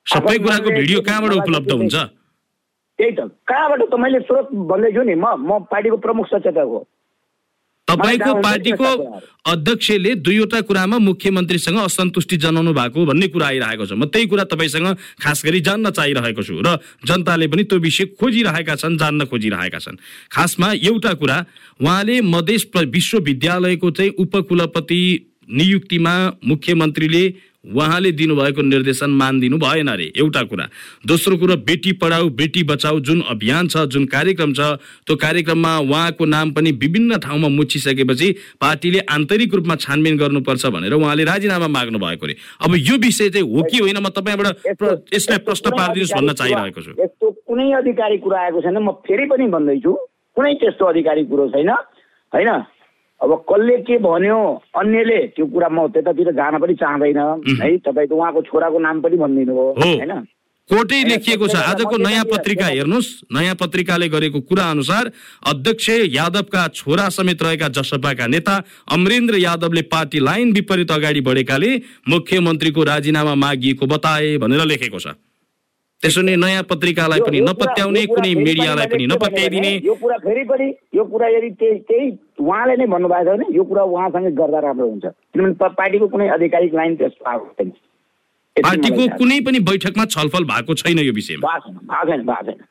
सबै 0.06 0.38
कुराको 0.38 0.70
भिडियो 0.70 1.00
कहाँबाट 1.02 1.32
उपलब्ध 1.42 1.70
हुन्छ? 1.72 1.96
त्यही 2.98 3.12
त। 3.16 3.20
कहाँबाट 3.42 3.80
त 3.90 3.94
मैले 3.98 4.18
स्रोत 4.22 4.46
भन्दैछु 4.70 5.02
नि 5.02 5.14
म 5.18 5.26
म 5.34 5.66
पार्टीको 5.66 5.96
प्रमुख 5.98 6.26
सचेतक 6.30 6.68
हो। 6.70 6.86
तपाईँको 7.90 8.32
पार्टीको 8.40 8.88
अध्यक्षले 9.50 10.14
दुईवटा 10.22 10.60
कुरामा 10.62 10.98
मुख्यमन्त्रीसँग 10.98 11.78
असन्तुष्टि 11.80 12.36
जनाउनु 12.36 12.72
भएको 12.72 13.04
भन्ने 13.04 13.26
कुरा 13.34 13.46
आइरहेको 13.46 13.84
छ। 13.86 13.92
म 13.98 14.06
त्यही 14.06 14.26
कुरा 14.30 14.44
तपाईँसँग 14.46 14.88
खास 15.18 15.42
गरी 15.44 15.60
जान्न 15.60 15.90
चाहिरहेको 15.90 16.42
छु 16.42 16.54
र 16.62 16.78
जनताले 17.02 17.46
पनि 17.50 17.62
त्यो 17.66 17.78
विषय 17.82 18.04
खोजिरहेका 18.14 18.74
छन् 18.78 18.98
जान्न 18.98 19.26
खोजिरहेका 19.26 19.78
छन्। 19.82 19.98
खासमा 20.30 20.68
एउटा 20.86 21.12
कुरा 21.18 21.38
उहाँले 21.82 22.20
मधेस 22.30 22.70
विश्वविद्यालयको 22.76 23.90
चाहिँ 23.90 24.12
उपकुलपति 24.22 25.02
नियुक्तिमा 25.50 26.14
मुख्यमन्त्रीले 26.46 27.24
उहाँले 27.64 28.10
दिनुभएको 28.12 28.62
निर्देशन 28.62 29.10
मानिदिनु 29.12 29.56
भएन 29.58 29.88
अरे। 29.88 30.04
एउटा 30.16 30.42
कुरा 30.42 30.64
दोस्रो 31.06 31.36
कुरो 31.36 31.56
बेटी 31.60 31.92
पढाऊ 31.92 32.28
बेटी 32.32 32.62
बचाऊ 32.64 33.00
जुन 33.00 33.20
अभियान 33.30 33.68
छ 33.68 33.84
जुन 33.86 34.04
कार्यक्रम 34.06 34.52
छ 34.52 34.60
त्यो 35.04 35.16
कार्यक्रममा 35.16 35.76
उहाँको 35.78 36.24
नाम 36.26 36.52
पनि 36.52 36.72
विभिन्न 36.74 37.18
ठाउँमा 37.20 37.48
मुछिसकेपछि 37.50 38.28
पार्टीले 38.60 38.98
आन्तरिक 39.10 39.54
रूपमा 39.54 39.76
छानबिन 39.76 40.16
गर्नुपर्छ 40.18 40.66
भनेर 40.72 40.92
उहाँले 40.94 41.24
राजीनामा 41.24 41.68
माग्नु 41.68 41.98
भएको 41.98 42.26
अरे। 42.26 42.36
अब 42.64 42.74
यो 42.78 42.96
विषय 42.98 43.30
चाहिँ 43.30 43.46
हो 43.46 43.62
कि 43.62 43.78
होइन 43.78 43.98
म 44.00 44.08
तपाईँबाट 44.08 45.12
यसलाई 45.14 45.38
प्रश्न 45.44 45.70
पारिदिनुहोस् 45.70 46.16
भन्न 46.16 46.32
चाहिरहेको 46.32 46.80
छु। 46.80 46.90
यस्तो 46.96 47.30
कुनै 47.44 47.70
अधिकारी 47.76 48.18
कुरा 48.24 48.40
आएको 48.40 48.60
छैन 48.60 48.78
म 48.80 48.90
फेरि 49.04 49.26
पनि 49.28 49.46
भन्दैछु 49.52 49.92
कुनै 50.36 50.54
त्यस्तो 50.64 50.84
अधिकारी 50.86 51.24
कुरो 51.28 51.48
छैन 51.52 51.70
होइन? 52.32 52.50
अब 53.22 53.44
कसले 53.52 53.76
के 53.84 53.98
भन्यो? 53.98 54.38
अन्यले। 54.76 55.20
त्यो 55.36 55.46
कुरा 55.46 55.68
म 55.68 55.86
त्यतातिर 55.88 56.30
जान 56.32 56.58
पनि 56.58 56.74
चाहँदैन। 56.74 57.18
है 57.62 57.76
तपाईँ 57.78 58.08
त 58.08 58.12
उहाँको 58.12 58.40
छोराको 58.42 58.78
नाम 58.78 59.00
पनि 59.00 59.16
भनिदिनु 59.16 59.52
हो। 59.52 59.66
हो। 59.76 59.88
होइन 59.92 60.10
होइन, 60.70 61.08
लेखिएको 61.08 61.46
छ। 61.48 61.56
आजको 61.56 61.96
नयाँ 61.96 62.24
पत्रिका 62.24 62.66
हेर्नुहोस्। 62.66 63.08
नयाँ 63.34 63.54
पत्रिकाले 63.54 64.08
गरेको 64.08 64.40
कुरा 64.40 64.64
अनुसार 64.70 65.10
अध्यक्ष 65.46 65.88
यादवका 66.14 66.68
छोरा 66.68 67.08
समेत 67.08 67.42
रहेका 67.42 67.68
जसपाका 67.68 68.26
नेता 68.26 68.54
अमरेन्द्र 68.88 69.36
यादवले 69.36 69.82
पार्टी 69.82 70.18
लाइन 70.18 70.52
विपरीत 70.52 70.90
अगाडि 70.90 71.20
बढेकाले 71.20 71.70
मुख्यमन्त्रीको 72.08 72.82
राजीनामा 72.82 73.34
मागिएको 73.34 73.86
बताए 73.86 74.36
भनेर 74.38 74.64
लेखेको 74.64 74.98
छ। 74.98 75.06
त्यसो 76.02 76.20
भने 76.20 76.36
नयाँ 76.36 76.62
पत्रिकालाई 76.64 77.20
पनि 77.20 77.40
नपत्याउने 77.40 78.04
कुनै 78.06 78.34
मिडियालाई 78.34 78.86
पनि 78.92 79.06
नपत्याइदिने। 79.06 79.72
यो 79.84 79.94
कुरा 80.00 80.16
फेरि 80.24 80.44
पनि 80.48 80.66
यो 80.96 81.04
कुरा 81.04 81.28
यदि 81.28 81.50
त्यही 81.60 81.78
त्यही 81.88 82.06
उहाँले 82.40 82.76
नै 82.76 82.86
भन्नुभएको 82.86 83.24
छ 83.24 83.36
भने 83.36 83.46
यो 83.56 83.64
कुरा 83.68 83.82
उहाँसँगै 83.84 84.30
गर्दा 84.40 84.58
राम्रो 84.64 84.88
हुन्छ। 84.88 85.04
किनभने 85.04 85.68
पार्टीको 85.76 86.06
कुनै 86.08 86.28
आधिकारिक 86.36 86.74
लाइन 86.74 86.96
त्यस्तो 86.96 87.30
आएको 87.30 87.46
छैन। 87.58 87.70
पार्टीको। 88.56 89.02
कुनै 89.18 89.40
पनि 89.46 89.58
बैठकमा 89.68 90.04
छलफल 90.16 90.44
भएको 90.48 90.74
छैन 90.80 90.98
यो 90.98 91.12
विषयमा। 91.12 91.58
छैन 91.58 92.24
भएको 92.24 92.42
छैन 92.48 92.64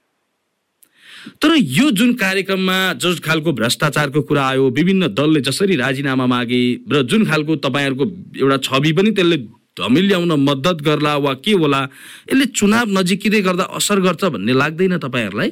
तर 1.44 1.52
यो 1.60 1.90
जुन 1.92 2.14
कार्यक्रममा 2.16 2.78
जुन 3.04 3.16
खालको 3.20 3.52
भ्रष्टाचारको 3.54 4.22
कुरा 4.24 4.44
आयो 4.50 4.70
विभिन्न 4.72 5.08
दलले 5.14 5.42
जसरी 5.44 5.76
राजीनामा 5.76 6.26
मागे 6.26 6.62
र 6.92 7.02
जुन 7.04 7.26
खालको 7.28 7.56
तपाईँहरूको 7.66 8.06
एउटा 8.40 8.58
छवि 8.68 8.92
पनि 8.96 9.12
त्यसले 9.12 9.38
धमिल्याउन 9.78 10.32
मद्दत 10.50 10.78
गर्ला 10.86 11.16
वा 11.18 11.34
के 11.46 11.54
होला 11.62 11.82
यसले 12.30 12.46
चुनाव 12.58 12.86
नजिकिँदै 12.98 13.42
गर्दा 13.42 13.66
असर 13.78 14.00
गर्छ 14.06 14.24
भन्ने 14.34 14.54
लाग्दैन 14.54 14.98
तपाईँहरूलाई? 14.98 15.50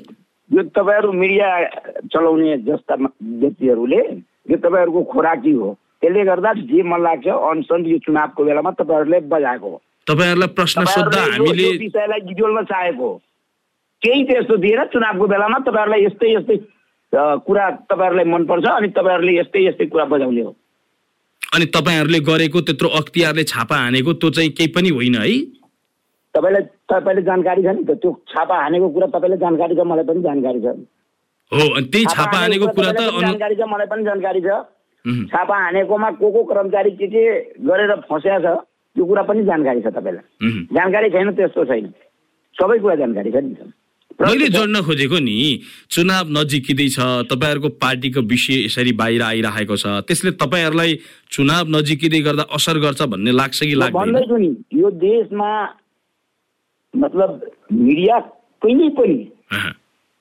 यो 0.50 0.62
तपाईँहरू 0.76 1.12
मिडिया 1.12 1.48
चलाउने 2.14 2.58
जस्ता 2.68 2.96
व्यक्तिहरूले 2.96 4.02
यो 4.52 4.58
तपाईँहरूको 4.58 5.04
खोराकी 5.12 5.52
हो। 5.52 5.70
त्यसले 6.02 6.24
गर्दा 6.24 6.54
जे 6.70 6.82
मन 6.84 7.02
लाग्छ 7.04 7.28
अनसन 7.28 7.86
यो 7.86 7.98
चुनावको 8.06 8.44
बेलामा 8.46 8.72
तपाईँहरूले 8.80 9.20
बजाएको 9.28 9.68
हो। 9.70 9.82
तपाईँहरूलाई 10.08 10.54
प्रश्न 10.56 10.86
सोद्धा 10.86 11.22
हामीले 11.34 11.70
विषयलाई 11.78 12.20
गिडोल्न 12.28 12.64
चाहेको 12.72 13.10
केही 14.02 14.24
त्यस्तो 14.24 14.56
दिएर 14.64 14.84
चुनावको 14.94 15.28
बेलामा 15.28 15.58
तपाईँहरूलाई 15.68 16.06
यस्तै 16.06 16.32
यस्तै 16.34 16.58
कुरा 17.48 17.66
तपाईँहरूलाई 17.90 18.26
मनपर्छ 18.32 18.66
अनि 18.68 18.88
तपाईँहरूले 18.94 19.40
यस्तै 19.40 19.66
यस्तै 19.68 19.86
कुरा 19.92 20.06
बजाउने 20.06 20.42
हो। 20.42 20.56
अनि 21.56 21.66
तपाईँहरूले 21.76 22.20
गरेको 22.30 22.62
त्यत्रो 22.68 22.90
अख्तियारले 23.00 23.44
छापा 23.54 23.76
हानेको 23.78 24.14
त्यो 24.22 24.30
चाहिँ 24.38 24.52
केही 24.58 24.70
पनि 24.76 24.90
होइन 24.98 25.16
है 25.16 25.36
तपाईँलाई 26.36 26.64
तपाईँले 26.92 27.22
जानकारी 27.30 27.62
छ 27.64 27.76
नि 27.76 27.84
त 27.84 28.00
त्यो 28.02 28.12
छापा 28.32 28.56
हानेको 28.62 28.90
कुरा 28.96 29.08
तपाईँलाई 29.16 29.40
जानकारी 29.46 29.76
छ 29.76 29.88
मलाई 29.92 30.06
पनि 30.10 30.22
जानकारी 30.24 30.60
छ 30.62 30.76
हो 31.52 31.66
अनि 31.76 31.88
त्यही 31.94 32.06
छापा 32.16 32.38
हानेको 32.38 32.68
कुरा 32.78 32.92
त 32.92 33.02
जानकारी 33.22 33.56
छ 33.56 33.70
मलाई 33.74 33.88
पनि 33.88 34.04
जानकारी 34.04 34.42
छ। 34.42 34.64
छापा 35.06 35.58
हानेकोमा 35.64 36.10
को 36.20 36.32
को 36.32 36.44
कर्मचारी 36.44 36.92
के 36.92 37.08
के 37.08 37.24
गरेर 37.64 37.92
फस्या 38.10 38.40
छ 38.40 38.48
त्यो 38.96 39.06
कुरा 39.06 39.24
पनि 39.30 39.44
जानकारी 39.46 39.82
छ 39.82 39.88
तपाईँलाई। 39.96 40.52
जानकारी 40.76 41.10
छैन 41.10 41.32
त्यस्तो 41.36 41.66
छैन 41.66 41.86
सबै 42.56 42.78
कुरा 42.80 42.96
जानकारी 43.02 43.32
छ 43.32 43.44
नि 43.44 43.54
त। 43.56 43.72
मैले 44.18 44.48
जोड्न 44.50 44.82
खोजेको 44.82 45.18
नि 45.22 45.62
चुनाव 45.94 46.26
नजिकिँदैछ 46.34 46.98
तपाईँहरूको 47.30 47.70
पार्टीको 47.78 48.22
विषय 48.26 48.66
यसरी 48.66 48.92
बाहिर 48.98 49.22
आइरहेको 49.22 49.76
छ 49.78 50.02
त्यसले 50.10 50.32
तपाईँहरूलाई 50.42 50.92
चुनाव 51.30 51.64
नजिकिँदै 51.70 52.22
गर्दा 52.26 52.44
असर 52.50 52.78
गर्छ 52.82 53.02
भन्ने 53.14 53.32
लाग्छ 53.32 53.60
कि 53.62 53.76
लाग्दैन? 53.78 54.18
नि 54.42 54.50
यो 54.74 54.90
देशमा 54.98 55.50
मतलब 56.94 57.30
मिडिया 57.72 58.18
कहिले 58.66 58.90
पनि। 58.98 59.18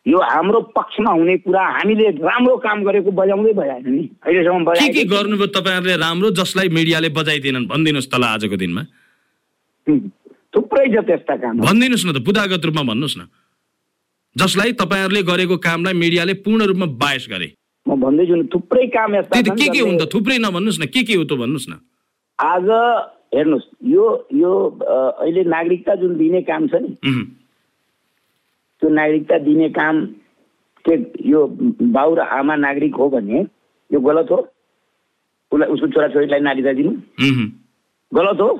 यो 0.06 0.18
हाम्रो 0.22 0.60
पक्षमा 0.76 1.12
हुने 1.16 1.36
कुरा 1.48 1.62
हामीले 1.76 2.10
राम्रो 2.20 2.56
काम 2.62 2.84
गरेको 2.84 3.10
बजाउँदै 3.10 3.52
बजाएन 3.56 3.88
नि। 3.88 4.04
अहिलेसम्म 4.22 4.64
के 4.76 4.92
के। 4.92 5.04
गर्नुभयो 5.08 5.46
तपाईँहरूले 5.56 5.96
राम्रो 5.96 6.30
जसलाई 6.36 6.68
मिडियाले 6.68 7.08
बजाइदिएनन्? 7.16 7.66
भनिदिनुहोस् 7.66 8.12
तल 8.12 8.24
आजको 8.28 8.56
दिनमा। 8.60 8.82
थुप्रै 10.52 10.86
छ 10.92 10.96
त्यस्ता 11.00 11.34
काम। 11.42 11.64
भनिदिनुहोस् 11.64 12.06
न 12.06 12.12
त 12.12 12.18
बुदागत 12.22 12.64
रूपमा 12.68 12.84
भन्नुहोस् 12.92 13.18
न। 13.18 13.24
जसलाई 14.36 14.72
तपाईँहरूले 14.72 15.22
गरेको 15.22 15.56
कामलाई 15.56 15.94
मिडियाले 15.94 16.34
पूर्ण 16.44 16.64
रूपमा 16.64 16.86
बायस 16.86 17.26
गरे। 17.30 17.48
म 17.88 18.00
भन्दैछु 18.00 18.34
नि 18.34 18.48
थुप्रै 18.54 18.86
काम 18.86 19.14
यस्ता 19.16 19.40
के 19.40 19.66
के 19.68 19.80
हुन् 19.80 19.96
त 19.96 20.00
जसले- 20.00 20.12
थुप्रै 20.14 20.38
नभन्नुहोस् 20.38 20.80
न 20.80 20.86
के 20.86 21.02
के 21.02 21.14
हो 21.14 21.24
त 21.24 21.32
भन्नुहोस् 21.32 21.68
न। 21.70 21.80
आज 22.38 22.68
हेर्नुहोस् 23.34 23.68
यो 23.84 24.04
यो 24.34 24.52
अहिले 25.18 25.44
नागरिकता 25.44 25.94
जुन 25.94 26.16
दिने 26.18 26.42
काम 26.42 26.66
छ 26.68 26.74
नि। 26.74 26.90
त्यो 28.80 28.88
नागरिकता 28.90 29.38
दिने 29.38 29.68
काम 29.70 30.04
के 30.88 30.94
यो 31.28 31.46
बाउ 31.82 32.14
र 32.14 32.20
आमा 32.20 32.56
नागरिक 32.56 32.94
हो 32.94 33.08
भने 33.08 33.46
यो 33.92 34.00
गलत 34.00 34.28
हो? 34.30 34.38
उसलाई 35.52 35.68
उसको 35.68 35.86
छोराछोरीलाई 35.86 36.40
नागरिकता 36.40 36.72
दिनु। 36.72 36.92
गलत 38.14 38.40
हो? 38.40 38.50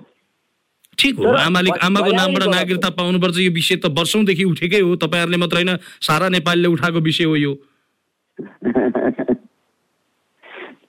ठिक 0.99 1.15
हो 1.19 1.29
आमाले 1.37 1.71
आमाको 1.87 2.11
नामबाट। 2.12 2.45
नागरिकता 2.49 2.91
पाउनुपर्छ 2.99 3.38
यो 3.38 3.50
विषय 3.53 3.76
त 3.76 3.87
वर्षौँदेखि 3.99 4.45
उठेकै 4.45 4.81
हो 4.81 4.97
तपाईँहरूले 5.05 5.38
मात्र 5.38 5.57
होइन 5.57 5.73
सारा 6.03 6.26
नेपालीले 6.35 6.69
उठाएको 6.69 7.00
विषय 7.09 7.25
हो 7.25 7.37
यो 7.37 7.53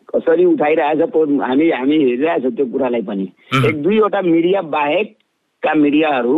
कसरी 0.07 0.45
उठाइरहेछ 0.45 1.01
हामी 1.41 1.69
हामी 1.71 1.97
हेरिरहेछौँ 1.97 2.51
त्यो 2.55 2.65
कुरालाई 2.71 3.01
पनि। 3.01 3.25
एक 3.67 3.75
दुईवटा 3.83 4.21
मिडिया 4.21 4.61
बाहेकका 4.73 5.73
मिडियाहरू 5.73 6.37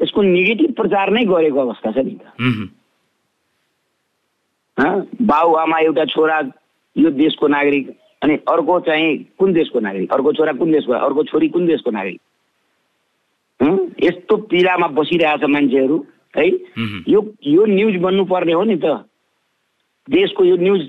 यसको 0.00 0.22
नेगेटिभ 0.22 0.72
प्रचार 0.76 1.10
नै 1.10 1.24
गरेको 1.24 1.58
अवस्था 1.60 1.90
छ 1.92 1.98
नि 2.06 2.14
त? 2.14 2.22
बाउ 5.22 5.52
आमा 5.64 5.78
एउटा 5.80 6.04
छोरा 6.12 6.38
यो 6.96 7.10
देशको 7.10 7.48
नागरिक 7.48 7.84
अनि 8.22 8.34
अर्को 8.48 8.80
चाहिँ 8.86 9.16
कुन 9.38 9.52
देशको 9.52 9.80
नागरिक 9.80 10.12
अर्को 10.12 10.32
छोरा 10.32 10.52
कुन 10.60 10.72
देशको 10.72 10.92
अर्को 10.92 11.22
छोरी 11.24 11.48
कुन 11.48 11.66
देशको 11.66 11.90
नागरिक? 11.90 12.20
यस्तो 13.60 14.36
पीडामा 14.50 14.86
बसिरहेछ 14.98 15.44
मान्छेहरू 15.48 15.96
है। 16.36 16.46
यो 17.08 17.20
यो 17.46 17.64
न्युज 17.66 17.94
बन्नुपर्ने 18.02 18.52
हो 18.52 18.62
नि 18.64 18.76
त। 18.84 18.86
देशको 20.08 20.44
यो 20.44 20.56
न्युज 20.56 20.80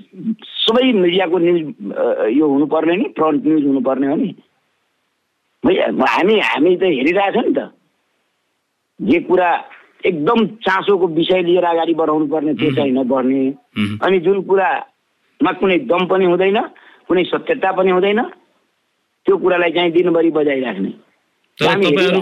सबै 0.46 0.92
मिडियाको 0.92 1.38
न्युज 1.38 1.60
यो 2.36 2.48
हुनुपर्ने 2.48 2.96
नि 2.96 3.04
फ्रन्ट 3.16 3.46
न्युज 3.46 3.64
हुनुपर्ने 3.66 4.06
हो 4.06 4.16
नि। 4.16 4.34
हामी 5.64 6.38
हामी 6.40 6.76
त 6.76 6.82
हेरिरहेछौँ 6.82 7.42
नि 7.42 7.52
त। 7.56 7.72
जे 9.00 9.18
कुरा 9.26 9.48
एकदम 10.06 10.46
चासोको 10.62 11.06
विषय 11.16 11.42
लिएर 11.42 11.64
अगाडि 11.64 11.94
बढाउनु 11.94 12.26
पर्ने 12.26 12.54
त्यो 12.54 12.70
चाहिँ 12.76 12.92
नबढ्ने। 12.92 13.42
अनि 14.04 14.18
जुन 14.20 14.42
कुरामा 14.46 15.52
कुनै 15.58 15.78
दम 15.90 16.06
पनि 16.06 16.24
हुँदैन 16.24 16.58
कुनै 17.08 17.24
सत्यता 17.24 17.72
पनि 17.72 17.90
हुँदैन 17.90 18.20
त्यो 18.22 19.36
कुरालाई 19.36 19.72
चाहिँ 19.72 19.92
दिनभरि 19.92 20.30
बजाइराख्ने। 20.30 20.92
तर 21.58 21.74
तपाईँहरू। 21.74 22.20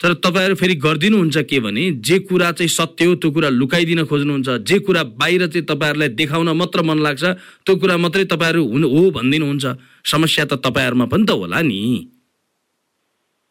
तर 0.00 0.12
तपाईँहरू 0.24 0.54
फेरि 0.54 0.74
गरिदिनुहुन्छ 0.78 1.36
के 1.50 1.58
भने 1.60 1.84
जे 1.98 2.18
कुरा 2.30 2.50
चाहिँ 2.58 2.68
सत्य 2.70 3.04
हो 3.04 3.14
त्यो 3.18 3.30
कुरा 3.30 3.48
लुकाइदिन 3.50 4.04
खोज्नुहुन्छ। 4.06 4.48
जे 4.62 4.78
कुरा 4.86 5.02
बाहिर 5.18 5.46
चाहिँ 5.50 5.66
तपाईँहरूलाई 5.66 6.08
देखाउन 6.14 6.48
मात्र 6.54 6.82
मन 6.86 6.98
लाग्छ 7.02 7.24
त्यो 7.66 7.74
कुरा 7.76 7.96
मात्रै 7.98 8.24
तपाईँहरू 8.30 8.62
हुनु 8.64 8.86
हो 8.88 9.10
भनिदिनुहुन्छ। 9.18 9.66
समस्या 10.06 10.44
त 10.46 10.62
तपाईँहरूमा 10.62 11.06
पनि 11.10 11.24
त 11.26 11.30
होला 11.34 11.60
नि। 11.62 11.80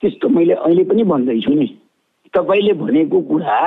त्यस्तो 0.01 0.29
मैले 0.29 0.53
अहिले 0.63 0.83
पनि 0.87 1.03
भन्दैछु 1.03 1.53
नि। 1.59 1.67
तपाईँले 2.31 2.73
भनेको 2.79 3.17
कुरा 3.27 3.59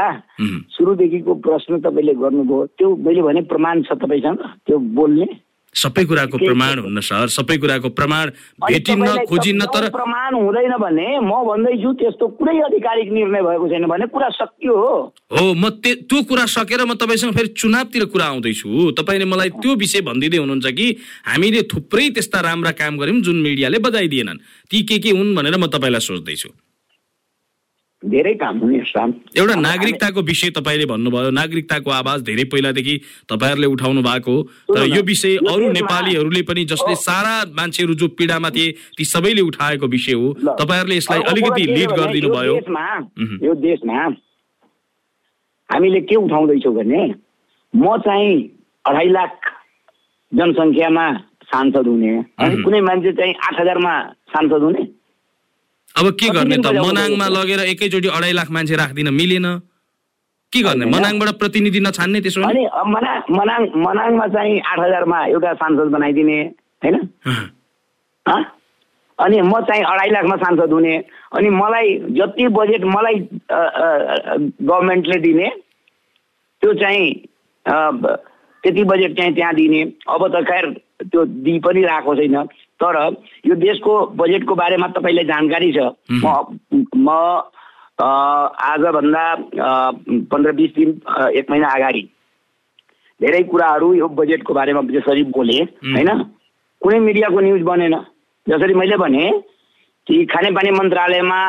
सुरुदेखिको 0.73 1.33
प्रश्न 1.45 1.81
तपाईँले 1.85 2.15
गर्नुभयो। 2.15 2.67
त्यो 2.79 2.89
मैले 2.97 3.23
भने 3.23 3.41
प्रमाण 3.53 3.83
छ 3.83 4.01
तपाईँसँग 4.01 4.41
त्यो 4.65 4.79
बोल्ने। 4.97 5.29
सबै 5.75 6.05
कुराको 6.05 6.39
प्रमाण 6.39 6.79
हुन्न 6.79 7.01
सर 7.01 7.27
सबै 7.31 7.57
कुराको 7.59 7.89
प्रमाण 7.95 8.31
भेटिन्न 8.69 9.25
खोजिन्न 9.29 9.65
तर 9.75 9.89
प्रमाण 9.91 10.35
हुँदैन 10.35 10.75
भने 10.83 11.07
म 11.23 11.31
भन्दैछु 11.47 11.93
त्यस्तो 12.01 12.27
कुनै 12.39 12.57
आधिकारिक 12.67 13.13
निर्णय 13.13 13.43
भएको 13.43 13.69
छैन 13.69 13.87
भने 13.87 14.07
कुरा 14.11 14.29
सकियो 14.35 14.75
हो। 14.75 14.97
हो 15.31 15.55
म 15.55 15.69
त्यो 15.83 16.23
कुरा 16.27 16.47
सकेर 16.47 16.85
म 16.85 16.95
तपाईँसँग 16.95 17.35
फेरि 17.35 17.55
चुनावतिर 17.55 18.05
कुरा 18.11 18.27
आउँदैछु। 18.27 18.91
तपाईँले 18.99 19.25
मलाई 19.31 19.51
त्यो 19.63 19.75
विषय 19.79 20.01
भनिदिँदै 20.11 20.39
हुनुहुन्छ 20.43 20.67
कि 20.75 20.87
हामीले 21.31 21.63
थुप्रै 21.71 22.09
त्यस्ता 22.19 22.41
राम्रा 22.41 22.73
काम 22.75 22.99
गऱ्यौँ 22.99 23.21
जुन 23.23 23.37
मिडियाले 23.47 23.79
बजाइदिएनन्। 23.79 24.43
ती 24.71 24.83
के 24.83 24.99
के 24.99 25.11
हुन् 25.15 25.35
भनेर 25.35 25.57
म 25.57 25.67
तपाईँलाई 25.71 26.01
सोच्दैछु। 26.01 26.51
धेरै 28.03 28.33
काम 28.41 28.59
हुने 28.59 28.79
श्राम 28.87 29.13
एउटा 29.37 29.55
नागरिकताको 29.61 30.21
विषय 30.23 30.51
तपाईँले 30.57 30.85
भन्नुभयो 30.87 31.31
नागरिकताको 31.31 31.91
आवाज 31.91 32.23
धेरै 32.25 32.45
पहिलादेखि 32.53 32.95
तपाईँहरूले 33.29 33.67
उठाउनु 33.67 34.03
भएको 34.03 34.37
तर 34.71 34.85
यो 34.89 35.03
विषय 35.05 35.37
अरू 35.45 35.69
नेपालीहरूले 35.73 36.43
पनि 36.49 36.65
जसले। 36.65 36.95
सारा 36.97 37.35
मान्छेहरू 37.53 37.95
जो 37.95 38.09
पीडामा 38.17 38.51
थिए 38.51 38.73
ती 38.97 39.05
सबैले 39.05 39.43
उठाएको 39.43 39.87
विषय 39.87 40.13
हो। 40.13 40.33
तपाईँहरूले 40.33 40.97
यसलाई 40.97 41.21
अलिकति 41.29 41.65
लिड 41.67 41.91
गरिदिनु 41.91 42.29
भयो। 42.35 42.55
यो 43.45 43.55
देशमा 43.61 44.05
हामीले 45.69 46.01
के 46.09 46.17
उठाउँदैछौँ 46.17 46.75
भने 46.75 47.03
म 47.75 47.97
चाहिँ 48.07 48.33
अढाई 48.85 49.09
लाख 49.09 49.35
जनसङ्ख्यामा 50.33 51.07
सांसद 51.53 51.87
हुने। 51.87 52.15
कुनै 52.65 52.81
मान्छे 52.81 53.13
चाहिँ 53.13 53.35
आठ 53.45 53.61
हजारमा 53.61 53.95
सांसद 54.33 54.63
हुने 54.63 54.83
अब 55.99 56.07
के 56.21 56.29
गर्ने 56.31 56.57
त? 56.57 56.67
मनाङमा? 56.67 57.27
लगेर 57.29 57.61
एकैचोटि 57.73 58.09
अढाई 58.09 58.33
लाख 58.33 58.51
मान्छे 58.51 58.75
राख्दिन 58.77 59.09
मिलेन। 59.15 59.47
के 60.53 60.61
गर्ने। 60.63 60.85
मनाङबाट 60.87 61.31
प्रतिनिधि 61.39 61.81
नछान्ने 61.81 62.21
त्यसो 62.21 62.41
भने? 62.43 62.51
अनि 62.51 62.65
अब 62.67 62.87
मना 62.87 63.13
मनाङ 63.31 63.61
मनाङमा 63.87 64.27
चाहिँ 64.35 64.61
आठ 64.61 64.79
हजारमा 64.81 65.19
एउटा 65.27 65.53
सांसद 65.63 65.89
बनाइदिने 65.95 66.39
होइन? 66.83 66.97
अनि 69.19 69.37
म 69.43 69.53
चाहिँ 69.69 69.85
अढाई 69.85 70.11
लाखमा 70.11 70.37
सांसद 70.43 70.73
हुने। 70.73 70.95
अनि 71.37 71.49
मलाई 71.55 71.89
जति 72.19 72.49
बजेट 72.51 72.83
मलाई 72.85 73.17
गभर्मेन्टले 73.51 75.19
दिने 75.21 75.49
त्यो 76.63 76.73
चाहिँ 76.83 77.07
त्यति 77.67 78.83
बजेट 78.85 79.17
चाहिँ 79.17 79.35
त्यहाँ 79.35 79.55
दिने। 79.55 79.83
अब 80.09 80.23
त 80.35 80.43
खैर 80.51 80.65
त्यो 81.05 81.25
दिइ 81.25 81.59
पनि 81.65 81.83
रहेको 81.85 82.15
छैन। 82.17 82.37
तर 82.83 82.97
यो 83.47 83.55
देशको 83.55 83.95
बजेटको 84.17 84.55
बारेमा 84.55 84.87
तपाईँलाई 84.97 85.25
जानकारी 85.25 85.73
छ। 85.73 85.79
म 86.13 86.25
म 86.97 87.09
आजभन्दा 88.01 89.25
पन्ध्र 90.33 90.53
बिस 90.57 90.71
दिन 90.75 90.91
एक 91.37 91.51
महिना 91.51 91.69
अगाडि 91.69 92.03
धेरै 93.21 93.43
कुराहरू 93.45 93.93
यो 93.95 94.09
बजेटको 94.17 94.55
बारेमा 94.55 94.83
जसरी 94.93 95.23
बोले 95.37 95.59
होइन? 95.61 96.09
कुनै 96.83 96.99
मिडियाको 96.99 97.41
न्युज 97.41 97.63
बनेन। 97.63 97.95
जसरी 98.47 98.75
मैले 98.75 98.97
भने 98.97 99.31
कि 100.07 100.25
खानेपानी 100.33 100.71
मन्त्रालयमा 100.71 101.41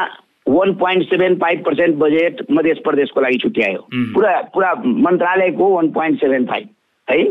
one 0.47 0.73
point 0.75 1.09
seven 1.09 1.35
five 1.39 1.63
percent 1.65 1.95
budget 1.97 2.45
मध्य 2.51 2.73
प्रदेशको 2.83 3.21
लागि 3.21 3.37
छुट्यायो. 3.37 3.87
पुरा 4.13 4.31
पुरा 4.53 4.73
मन्त्रालयको 5.07 5.73
वान 5.75 5.91
पोइन्ट 5.91 6.19
सेभेन 6.19 6.45
फाइभ 6.45 6.67
है? 7.07 7.23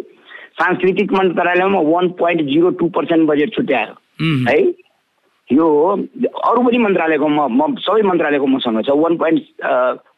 सांस्कृतिक 0.60 1.12
मन्त्रालयमा 1.12 1.80
one 1.86 2.08
point 2.16 2.40
zero 2.48 2.70
two 2.80 2.88
percent 2.96 3.28
budget 3.28 3.54
छुट्यायो। 3.54 3.94
है? 4.20 4.60
यो 5.48 5.66
अरू 5.88 6.62
पनि 6.62 6.78
मन्त्रालयको 6.78 7.28
म 7.28 7.40
म 7.50 7.74
सबै 7.80 8.02
मन्त्रालयको 8.08 8.46
मसँग 8.46 8.82
छ। 8.86 8.90
One 8.94 9.16
point 9.16 9.42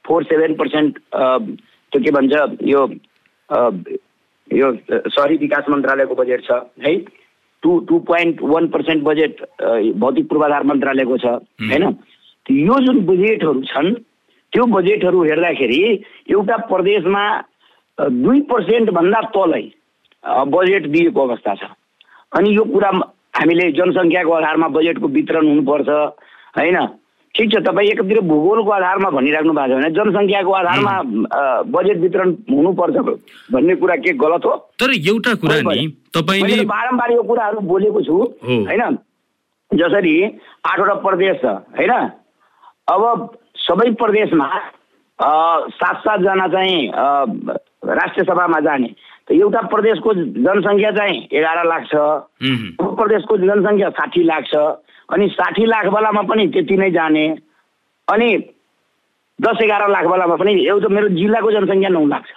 four 0.06 0.24
seven 0.24 0.54
percent 0.54 0.98
त्यो 1.12 2.00
के 2.02 2.10
भन्छ 2.10 2.32
यो 2.68 2.80
यो 4.50 4.72
सहरी 4.84 5.36
विकास 5.36 5.68
मन्त्रालयको 5.70 6.14
बजेट 6.14 6.44
छ 6.44 6.60
है? 6.84 6.94
Two 7.62 7.78
two 7.88 7.98
point 8.08 8.42
one 8.42 8.66
percent 8.68 9.02
budget 9.04 9.40
भौतिक 10.02 10.28
पूर्वाधार 10.28 10.62
मन्त्रालयको 10.66 11.18
छ 11.18 11.26
होइन? 11.70 11.84
यो 12.50 12.78
जुन 12.86 13.00
बजेटहरू 13.06 13.60
छन् 13.70 13.94
त्यो 14.52 14.64
बजेटहरू 14.66 15.22
हेर्दाखेरि 15.24 15.80
एउटा 16.30 16.56
प्रदेशमा 16.68 17.24
दुई 17.98 18.40
पर्सेन्टभन्दा 18.50 19.20
तलै 19.36 19.64
बजेट 20.52 20.86
दिएको 20.92 21.20
अवस्था 21.22 21.54
छ। 21.54 21.70
अनि 22.36 22.56
यो 22.56 22.64
कुरा 22.64 22.90
हामीले 23.42 23.70
जनसङ्ख्याको 23.74 24.32
आधारमा 24.32 24.68
बजेटको 24.78 25.06
वितरण 25.18 25.44
हुनुपर्छ 25.48 25.88
होइन? 26.58 26.78
ठिक 27.34 27.48
छ 27.52 27.60
तपाईँ 27.66 27.88
एकतिर 27.90 28.20
भूगोलको 28.28 28.70
आधारमा 28.70 29.08
भनिराख्नु 29.10 29.52
भएको 29.52 29.68
छ 29.68 29.76
भने 29.76 29.90
जनसङ्ख्याको 29.98 30.52
आधारमा 30.52 30.94
बजेट 31.74 31.98
वितरण 31.98 32.28
हुनुपर्छ 32.50 32.96
भन्ने 33.52 33.74
कुरा 33.82 33.96
के 34.04 34.12
गलत 34.22 34.44
हो? 34.44 34.54
तर 34.80 34.90
एउटा 34.94 35.34
कुरा 35.42 35.60
नि 35.64 35.86
तपाईँले 36.14 36.64
बारम्बार 36.68 37.12
यो 37.12 37.22
कुराहरू 37.22 37.60
बोलेको 37.72 38.02
छु। 38.02 38.16
होइन? 38.68 38.82
जसरी 39.70 40.14
आठवटा 40.68 40.94
प्रदेश 41.00 41.36
छ 41.42 41.56
होइन? 41.80 41.92
अब 42.92 43.02
सबै 43.64 43.90
प्रदेशमा 43.96 44.48
सात 45.18 45.96
सातजना 46.04 46.46
चाहिँ 46.52 46.78
राष्ट्रिय 47.96 48.24
सभामा 48.24 48.60
जाने। 48.60 48.88
एउटा 49.30 49.60
प्रदेशको 49.72 50.14
जनसङ्ख्या 50.14 50.90
चाहिँ 50.98 51.18
एघार 51.32 51.58
लाख 51.66 51.82
छ। 51.90 51.94
प्रदेशको 52.82 53.36
जनसङ्ख्या 53.38 53.88
साठी 53.98 54.22
लाख 54.24 54.44
छ। 54.50 54.54
अनि 55.12 55.28
साठी 55.38 55.64
लाख 55.66 55.86
बेलामा 55.94 56.22
पनि 56.30 56.46
त्यति 56.52 56.76
नै 56.76 56.90
जाने। 56.90 57.24
अनि 58.08 58.28
दस 59.38 59.58
एघार 59.62 59.88
लाख 59.90 60.04
बेलामा 60.10 60.36
पनि 60.36 60.52
एउटा 60.66 60.88
मेरो 60.88 61.08
जिल्लाको 61.18 61.50
जनसङ्ख्या 61.52 61.88
नौ 61.90 62.06
लाख 62.06 62.24
छ। 62.26 62.32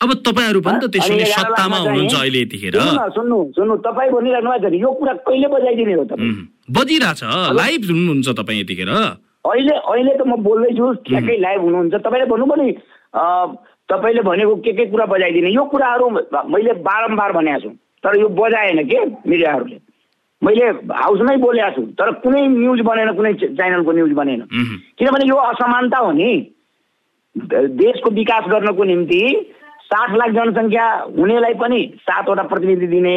अब 0.00 0.12
तपाईँहरू 0.24 0.60
पनि 0.60 0.78
त 0.80 0.96
एघार 0.96 1.28
सत्तामा 1.28 1.76
हुनुहुन्छ 1.76 2.14
अहिले 2.14 2.40
यतिखेर। 2.40 2.76
सुन्नु 3.16 3.38
सुन्नु 3.56 3.74
तपाईँ 3.84 4.10
भनिराख्नु 4.12 4.50
भएको 4.50 4.68
छ 4.68 4.80
यो 4.80 4.90
कुरा 5.00 5.12
कहिले 5.28 5.48
बजाइदिने 5.54 5.94
हो 5.94 6.04
तपाईँ? 6.04 6.32
बजिरहेछ 6.76 7.20
लाइभ 7.60 7.80
हुनुहुन्छ 7.90 8.28
तपाईँ 8.40 8.60
यतिखेर। 8.60 8.90
अहिले 8.90 9.74
अहिले 9.76 10.12
त 10.16 10.22
म 10.28 10.36
बोल्दैछु 10.44 10.86
ठ्याक्कै 11.04 11.36
लाइभ 11.40 11.60
हुनुहुन्छ। 11.64 11.94
तपाईँले 12.00 12.26
भन्नुभयो 12.32 12.56
नि 12.62 12.70
अ, 13.10 13.22
तपाईँले 13.90 14.22
भनेको 14.22 14.54
के 14.64 14.72
के 14.72 14.86
कुरा 14.90 15.06
बजाइदिने? 15.06 15.50
यो 15.50 15.64
कुराहरू 15.72 16.10
मैले 16.54 16.72
बारम्बार 16.88 17.32
भनेको 17.32 17.60
छु। 17.60 17.70
तर 18.04 18.20
यो 18.20 18.28
बजाएन 18.28 18.84
के 18.88 19.04
मिडियाहरूले? 19.30 19.78
मैले 20.42 20.66
हाउसमै 20.94 21.36
बोलेको 21.36 21.70
छु 21.76 21.82
तर 21.98 22.10
कुनै 22.22 22.46
न्युज 22.48 22.80
बनेन 22.86 23.12
कुनै 23.16 23.32
च्यानलको 23.34 23.92
न्युज 23.92 24.12
बनेन। 24.12 24.40
किनभने 24.98 25.28
यो 25.28 25.36
असमानता 25.50 25.98
हो 25.98 26.12
नि। 26.12 26.30
देशको 27.36 28.10
विकास 28.10 28.44
गर्नको 28.50 28.84
निम्ति 28.84 29.20
साठ 29.84 30.14
लाख 30.16 30.30
जनसङ्ख्या 30.34 30.86
हुनेलाई 31.18 31.54
पनि 31.60 31.78
सातवटा 32.00 32.42
प्रतिनिधि 32.42 32.86
दिने 32.86 33.14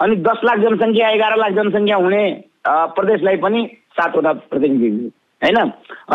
अनि 0.00 0.16
दस 0.26 0.40
लाख 0.44 0.58
जनसङ्ख्या 0.58 1.08
एघार 1.10 1.36
लाख 1.36 1.52
जनसङ्ख्या 1.52 1.96
हुने 1.96 2.22
प्रदेशलाई 2.66 3.36
पनि 3.36 3.64
सातवटा 3.98 4.32
प्रतिनिधि 4.32 4.90
दिने 4.90 5.08
होइन? 5.42 5.58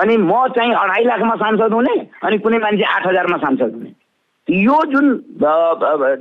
अनि 0.02 0.16
म 0.18 0.32
चाहिँ 0.56 0.74
अढाई 0.76 1.04
लाखमा 1.04 1.36
सांसद 1.42 1.74
हुने 1.74 1.96
अनि 2.24 2.38
कुनै 2.40 2.58
मान्छे 2.60 2.86
आठ 2.96 3.08
हजारमा 3.08 3.38
सांसद 3.44 3.72
हुने। 3.76 3.92
यो 4.48 4.78
जुन 4.92 5.06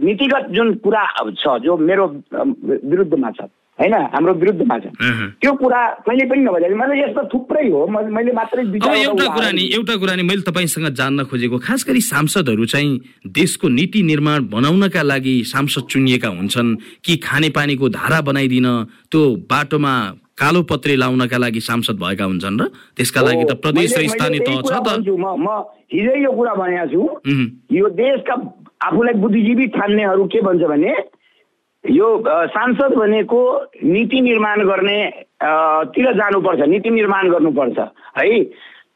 नीतिगत 0.03 0.47
जुन 0.55 0.75
कुरा 0.85 1.03
छ 1.43 1.59
जो 1.65 1.77
मेरो 1.79 2.07
विरुद्धमा 2.91 3.31
छ 3.31 3.51
होइन? 3.79 3.95
हाम्रो 4.15 4.33
विरुद्धमा 4.35 4.79
छ। 4.79 4.87
त्यो 5.43 5.53
कुरा 5.59 5.81
कहिले 6.07 6.25
पनि 6.31 6.41
नबजाइ 6.45 6.75
मैले 6.79 7.01
यस्तो 7.01 7.23
थुप्रै 7.33 7.67
हो। 7.71 7.87
मैले 7.89 8.33
मात्रै 8.33 8.63
एउटा 8.63 9.27
कुरा 9.35 9.51
नि 9.51 9.65
एउटा 9.75 9.97
कुरा 9.97 10.15
नि 10.15 10.23
मैले 10.23 10.43
तपाईँसँग 10.47 10.89
जान्न 10.95 11.25
खोजेको 11.27 11.59
खास 11.59 11.85
गरी 11.89 12.01
सांसदहरू 12.01 12.65
चाहिँ 12.71 12.91
देशको 13.27 13.69
नीति 13.69 14.03
निर्माण 14.03 14.47
बनाउनका 14.55 15.03
लागि 15.03 15.37
सांसद 15.51 15.91
चुनिएका 15.91 16.29
हुन्छन् 16.29 16.75
कि 17.05 17.17
खानेपानीको 17.27 17.89
धारा 17.89 18.21
बनाइदिन 18.23 18.69
त्यो 19.11 19.23
बाटोमा 19.51 19.95
कालो 20.43 20.63
पत्रे 20.67 20.95
लाउनका 20.99 21.39
लागि 21.39 21.61
सांसद 21.63 21.97
भएका 22.03 22.25
हुन्छन् 22.27 22.59
र 22.61 22.65
त्यसका 22.99 23.21
लागि 23.23 23.45
त 23.47 23.53
प्रदेश 23.63 23.95
र 23.95 24.01
स्थानीय 24.11 24.41
तह 24.43 24.59
छ 24.67 24.75
त। 24.83 24.99
म 25.07 25.47
हिजै 25.95 26.19
यो 26.19 26.31
कुरा 26.35 26.55
भनेको 26.59 26.87
छु। 26.91 27.03
यो 27.79 27.87
देशका 27.95 28.35
आफूलाई 28.83 29.15
बुद्धिजीवी 29.23 29.67
ठान्नेहरू 29.79 30.25
के 30.35 30.41
भन्छ 30.43 30.63
भने 30.67 30.93
यो 31.85 32.09
सांसद 32.55 32.93
भनेको 32.99 33.41
नीति 33.95 34.19
निर्माण 34.21 34.59
गर्ने 34.67 34.99
तिर 35.95 36.07
जानुपर्छ 36.19 36.61
नीति 36.75 36.91
निर्माण 36.91 37.31
गर्नुपर्छ 37.31 37.79
है? 38.19 38.27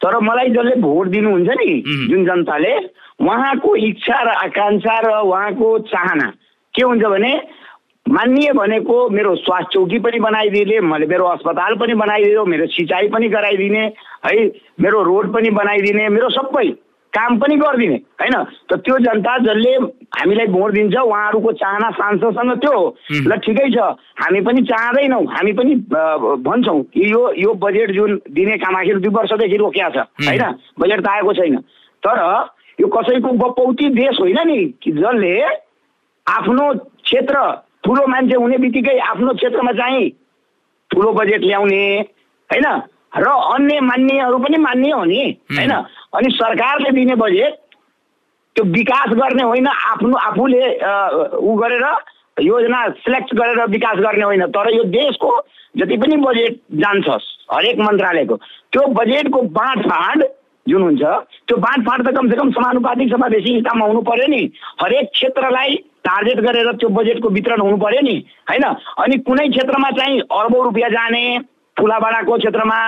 तर 0.03 0.19
मलाई 0.19 0.49
जसले 0.51 0.75
भोट 0.83 1.07
दिनुहुन्छ 1.15 1.51
नि. 1.63 1.71
जुन 2.11 2.25
जनताले 2.27 2.75
उहाँको 3.23 3.71
इच्छा 3.87 4.19
र 4.23 4.29
आकाङ्क्षा 4.51 4.97
र 5.07 5.09
उहाँको 5.23 5.69
चाहना 5.95 6.29
के 6.75 6.83
हुन्छ 6.83 7.05
भने 7.15 7.33
मान्य 8.09 8.53
भनेको 8.53 9.09
मेरो 9.11 9.35
स्वास्थ्य 9.37 9.75
चौकी 9.75 9.99
पनि 9.99 10.19
बनाइदिने 10.21 10.81
मैले 10.81 11.07
मेरो 11.07 11.25
अस्पताल 11.27 11.75
पनि 11.75 11.95
बनाइदियो 11.95 12.45
मेरो 12.45 12.67
सिँचाइ 12.67 13.09
पनि 13.09 13.29
गराइदिने 13.29 13.85
है 14.27 14.47
मेरो 14.81 15.03
रोड 15.03 15.33
पनि 15.35 15.51
बनाइदिने 15.51 16.09
मेरो 16.09 16.29
सबै 16.31 16.71
काम 17.13 17.39
पनि 17.39 17.57
गरिदिने 17.57 17.95
होइन? 18.21 18.35
त 18.71 18.77
त्यो 18.77 18.99
जनता 18.99 19.37
जसले 19.39 19.73
हामीलाई 20.21 20.47
भोट 20.47 20.73
दिन्छ 20.73 20.95
उहाँहरूको 20.95 21.53
चाहना 21.53 21.91
सांसदसँग 21.91 22.53
त्यो 22.61 22.73
हो। 22.79 22.97
ल 23.11 23.37
ठिकै 23.41 23.69
छ। 23.75 23.79
हामी 24.23 24.41
पनि 24.41 24.63
चाहँदैनौँ 24.63 25.25
हामी 25.27 25.53
पनि 25.53 25.75
भन्छौँ 26.47 26.83
कि 26.95 27.13
यो 27.13 27.23
यो 27.37 27.55
बजेट 27.55 27.91
जुन 27.91 28.21
दिने 28.31 28.57
काम 28.59 28.77
आखिर 28.77 28.99
दुई 28.99 29.11
वर्षदेखि 29.11 29.57
रोकिया 29.57 29.89
छ 29.91 29.99
होइन? 30.29 30.45
बजेट 30.79 31.01
त 31.01 31.09
आएको 31.09 31.33
छैन। 31.35 31.57
तर 32.05 32.19
यो 32.81 32.87
कसैको 32.87 33.33
बपौती 33.33 33.89
देश 33.97 34.21
होइन 34.21 34.39
नि 34.47 34.59
कि 34.83 34.93
जसले 34.93 35.33
आफ्नो 36.27 36.73
क्षेत्र 37.03 37.66
ठुलो 37.87 38.07
मान्छे 38.07 38.37
हुने 38.37 38.57
बित्तिकै 38.59 38.99
आफ्नो 38.99 39.35
क्षेत्रमा 39.35 39.73
चाहिँ 39.81 40.11
ठुलो 40.91 41.13
बजेट 41.13 41.41
ल्याउने 41.45 41.83
होइन? 42.51 42.67
र 43.17 43.27
अन्य 43.55 43.81
मान्यहरू 43.81 44.39
पनि 44.39 44.59
मान्य 44.59 44.91
हो 44.91 45.05
नि 45.05 45.23
होइन? 45.53 45.73
अनि 46.17 46.31
सरकारले 46.35 46.91
दिने 46.99 47.15
बजेट 47.17 47.55
त्यो 48.57 48.65
विकास 48.73 49.09
गर्ने 49.15 49.43
होइन 49.43 49.67
आफ्नो 49.67 50.17
आफूले 50.19 50.63
उ 51.39 51.55
गरेर 51.63 51.85
योजना 52.43 52.89
सिलेक्ट 53.01 53.35
गरेर 53.35 53.67
विकास 53.71 53.99
गर्ने 53.99 54.25
होइन। 54.25 54.47
तर 54.53 54.75
यो 54.75 54.83
देशको 54.93 55.31
जति 55.79 55.97
पनि 55.97 56.17
बजेट 56.17 56.61
जान्छ 56.83 57.09
हरेक 57.53 57.79
मन्त्रालयको 57.81 58.37
त्यो 58.73 58.87
बजेटको 58.99 59.41
बाँडफाँड 59.57 60.25
जुन 60.67 60.83
हुन्छ 60.83 61.03
त्यो 61.49 61.57
बाँडफाँड 61.57 62.09
त 62.09 62.17
कमसेकम 62.17 62.51
समानुपातिक 62.53 63.11
समावेशी 63.11 63.55
हिसाबमा 63.55 63.87
हुनु 63.87 64.01
पर्यो 64.03 64.27
नि। 64.27 64.43
हरेक 64.83 65.11
क्षेत्रलाई 65.13 65.77
टार्गेट 66.07 66.41
गरेर 66.41 66.71
त्यो 66.73 66.89
बजेटको 66.99 67.29
वितरण 67.29 67.61
हुनु 67.61 67.77
पर्यो 67.77 68.01
नि 68.03 68.17
होइन? 68.51 68.65
अनि 69.05 69.19
कुनै 69.27 69.49
क्षेत्रमा 69.49 69.91
चाहिँ 69.99 70.21
अरबौँ 70.21 70.65
रुपियाँ 70.65 70.91
जाने 70.91 71.25
ठुलाबडाको 71.77 72.39
क्षेत्रमा 72.39 72.79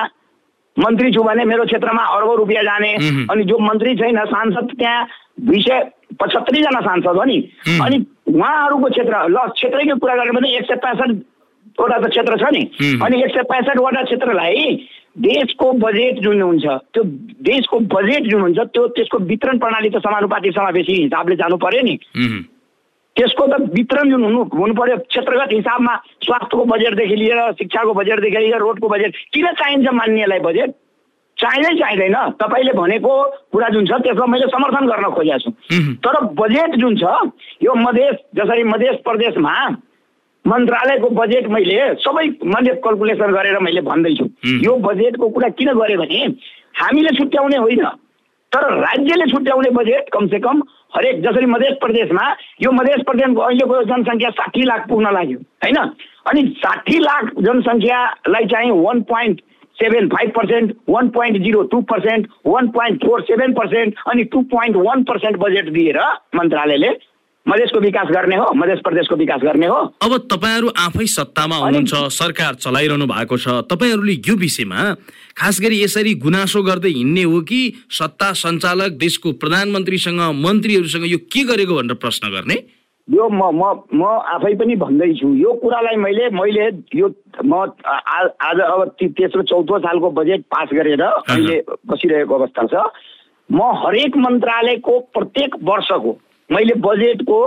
मन्त्री 0.76 1.11
छु 1.12 1.22
भने 1.22 1.44
मेरो 1.44 1.64
क्षेत्रमा 1.66 2.02
अरबौँ 2.16 2.37
रुपियाँ 2.37 2.62
जाने। 2.64 2.92
अनि 3.31 3.44
जो 3.44 3.59
मन्त्री 3.59 3.94
छैन 3.96 4.24
सांसद 4.33 4.74
त्यहाँ 4.78 5.07
दुई 5.46 5.61
सय 5.62 5.81
पचहत्तरीजना 6.20 6.81
सांसद 6.81 7.16
हो 7.18 7.24
नि। 7.24 7.38
अनि 7.83 7.96
उहाँहरूको 8.28 8.88
क्षेत्र 8.90 9.26
ल 9.28 9.46
क्षेत्रैको 9.54 9.96
कुरा 9.98 10.14
गर्ने 10.16 10.33
भने 10.38 10.48
एक 10.57 10.64
सय 10.70 10.76
पैँसठवटा 10.85 11.98
त 11.98 12.11
क्षेत्र 12.11 12.37
छ 12.38 12.52
नि। 12.52 12.62
अनि 13.02 13.22
एक 13.22 13.35
सय 13.35 13.42
पैँसठवटा 13.50 14.02
क्षेत्रलाई 14.04 14.87
देशको 15.18 15.72
बजेट 15.83 16.18
जुन 16.22 16.42
हुन्छ 16.42 16.64
त्यो 16.94 17.02
देशको 17.50 17.78
बजेट 17.94 18.31
जुन 18.31 18.40
हुन्छ 18.40 18.59
त्यो 18.59 18.87
त्यसको 18.94 19.18
वितरण 19.31 19.59
प्रणाली 19.59 19.88
त 19.90 19.98
समानुपातिक 20.07 20.52
समावेशी 20.54 21.02
हिसाबले 21.02 21.37
जानु 21.37 21.57
पर्यो 21.59 21.83
नि। 21.83 21.98
त्यसको 23.18 23.46
त 23.46 23.54
वितरण 23.74 24.11
जुन 24.11 24.24
हुनु 24.24 24.42
हुनु 24.54 24.74
पर्यो 24.74 24.96
क्षेत्रगत 25.11 25.52
हिसाबमा 25.52 25.94
स्वास्थ्यको 26.22 26.64
बजेटदेखि 26.64 27.16
लिएर 27.16 27.40
शिक्षाको 27.59 27.94
बजेटदेखि 27.94 28.38
लिएर 28.38 28.59
रोडको 28.59 28.88
बजेट। 28.88 29.16
किन 29.35 29.46
चाहिन्छ 29.59 29.88
मान्यलाई 29.92 30.38
बजेट? 30.40 30.70
चाहिँदै 31.38 31.74
चाहिँदैन। 31.78 32.14
तपाईँले 32.38 32.72
भनेको 32.78 33.12
कुरा 33.52 33.68
जुन 33.74 33.87
छ 33.87 33.98
त्यसलाई 34.02 34.31
मैले 34.31 34.46
समर्थन 34.54 34.87
गर्न 34.87 35.11
खोजेको 35.18 35.38
छु। 35.38 35.50
तर 36.02 36.14
बजेट 36.40 36.70
जुन 36.78 36.96
छ 36.96 37.04
यो 37.62 37.74
मधेस 37.74 38.16
जसरी 38.37 38.62
मध्य 38.64 38.92
प्रदेशमा 39.04 39.54
मन्त्रालयको 40.44 41.09
बजेट 41.11 41.46
मैले 41.46 41.78
सबै 42.02 42.26
मैले 42.42 42.74
कल्कुलेसन 42.83 43.31
गरेर 43.35 43.59
मैले 43.59 43.81
भन्दैछु। 43.83 44.24
यो 44.64 44.76
बजेटको 44.83 45.28
कुरा 45.28 45.48
किन 45.59 45.72
गरेँ 45.74 45.96
भने 45.98 46.20
हामीले 46.81 47.11
छुट्याउने 47.18 47.57
होइन। 47.57 47.87
तर 48.52 48.64
राज्यले 48.80 49.24
छुट्याउने 49.30 49.70
बजेट 49.70 50.08
कमसेकम 50.12 50.62
हरेक 50.96 51.20
जसरी 51.22 51.46
मध्य 51.46 51.72
प्रदेशमा 51.80 52.24
यो 52.62 52.70
मध्य 52.72 53.02
प्रदेशको 53.02 53.40
अहिलेको 53.40 53.82
जनसङ्ख्या 53.82 54.30
साठी 54.30 54.62
लाख 54.62 54.88
पुग्न 54.88 55.12
लाग्यो 55.12 55.38
होइन? 55.64 55.76
अनि 56.30 56.42
साठी 56.58 56.98
लाख 56.98 57.32
जनसङ्ख्यालाई 57.38 58.44
चाहिँ 58.44 58.70
one 58.70 59.00
point 59.02 59.40
seven 59.78 60.08
five 60.08 60.30
percent 60.30 60.72
one 60.88 61.08
point 61.08 61.38
zero 61.38 61.62
two 61.62 61.80
percent 61.80 62.26
one 62.46 62.68
point 62.68 63.04
four 63.04 63.20
seven 63.22 63.52
percent 63.52 63.94
अनि 64.06 64.24
two 64.24 64.40
point 64.54 64.76
one 64.76 65.02
percent 65.02 65.37
budget 65.37 65.68
दिएर 65.68 66.00
मन्त्रालयले 66.34 66.90
मधेसको 67.48 67.80
विकास 67.80 68.08
गर्ने 68.12 68.37
हो 68.37 68.46
मध्य 68.54 68.74
प्रदेशको 68.84 69.16
विकास 69.16 69.40
गर्ने 69.42 69.66
हो। 69.66 69.76
अब 70.04 70.16
तपाईँहरू 70.30 70.68
आफै 70.78 71.06
सत्तामा 71.08 71.56
हुनुहुन्छ 71.56 71.94
सरकार 72.12 72.54
चलाइरहनु 72.61 73.06
भएको 73.08 73.37
छ। 73.37 73.48
तपाईँहरूले 73.72 74.14
यो 74.28 74.34
विषयमा 74.37 74.80
खास 75.32 75.61
गरी 75.61 75.82
यसरी 75.82 76.14
गुनासो 76.20 76.62
गर्दै 76.62 76.92
हिँड्ने 76.92 77.22
हो 77.24 77.40
कि 77.48 77.61
सत्ता 77.90 78.32
सञ्चालक 78.37 78.98
देशको 79.00 79.32
प्रधानमन्त्रीसँग 79.40 80.20
मन्त्रीहरूसँग 80.44 81.06
यो 81.08 81.18
के 81.32 81.44
गरेको 81.48 81.74
भनेर 81.76 81.96
प्रश्न 81.96 82.28
गर्ने? 82.30 82.56
यो 83.08 83.28
म 83.32 83.40
म 83.56 83.88
म 83.96 84.04
आफै 84.04 84.54
पनि 84.61 84.76
भन्दैछु। 84.76 85.28
यो 85.40 85.52
कुरालाई 85.64 85.96
मैले 85.96 86.28
मैले 86.37 86.66
यो 86.92 87.08
म 87.44 87.64
आज 87.88 88.61
अब 88.61 88.84
तेस्रो 89.00 89.42
चौथो 89.48 89.78
सालको 89.80 90.11
बजेट 90.12 90.44
पास 90.52 90.68
गरेर 90.76 91.02
अहिले 91.02 91.56
बसिरहेको 91.88 92.34
अवस्था 92.34 92.66
छ। 92.68 92.74
म 93.48 93.72
हरेक 93.80 94.16
मन्त्रालयको 94.20 94.98
प्रत्येक 95.16 95.54
वर्षको 95.64 96.12
मैले 96.50 96.74
बजेटको 96.80 97.40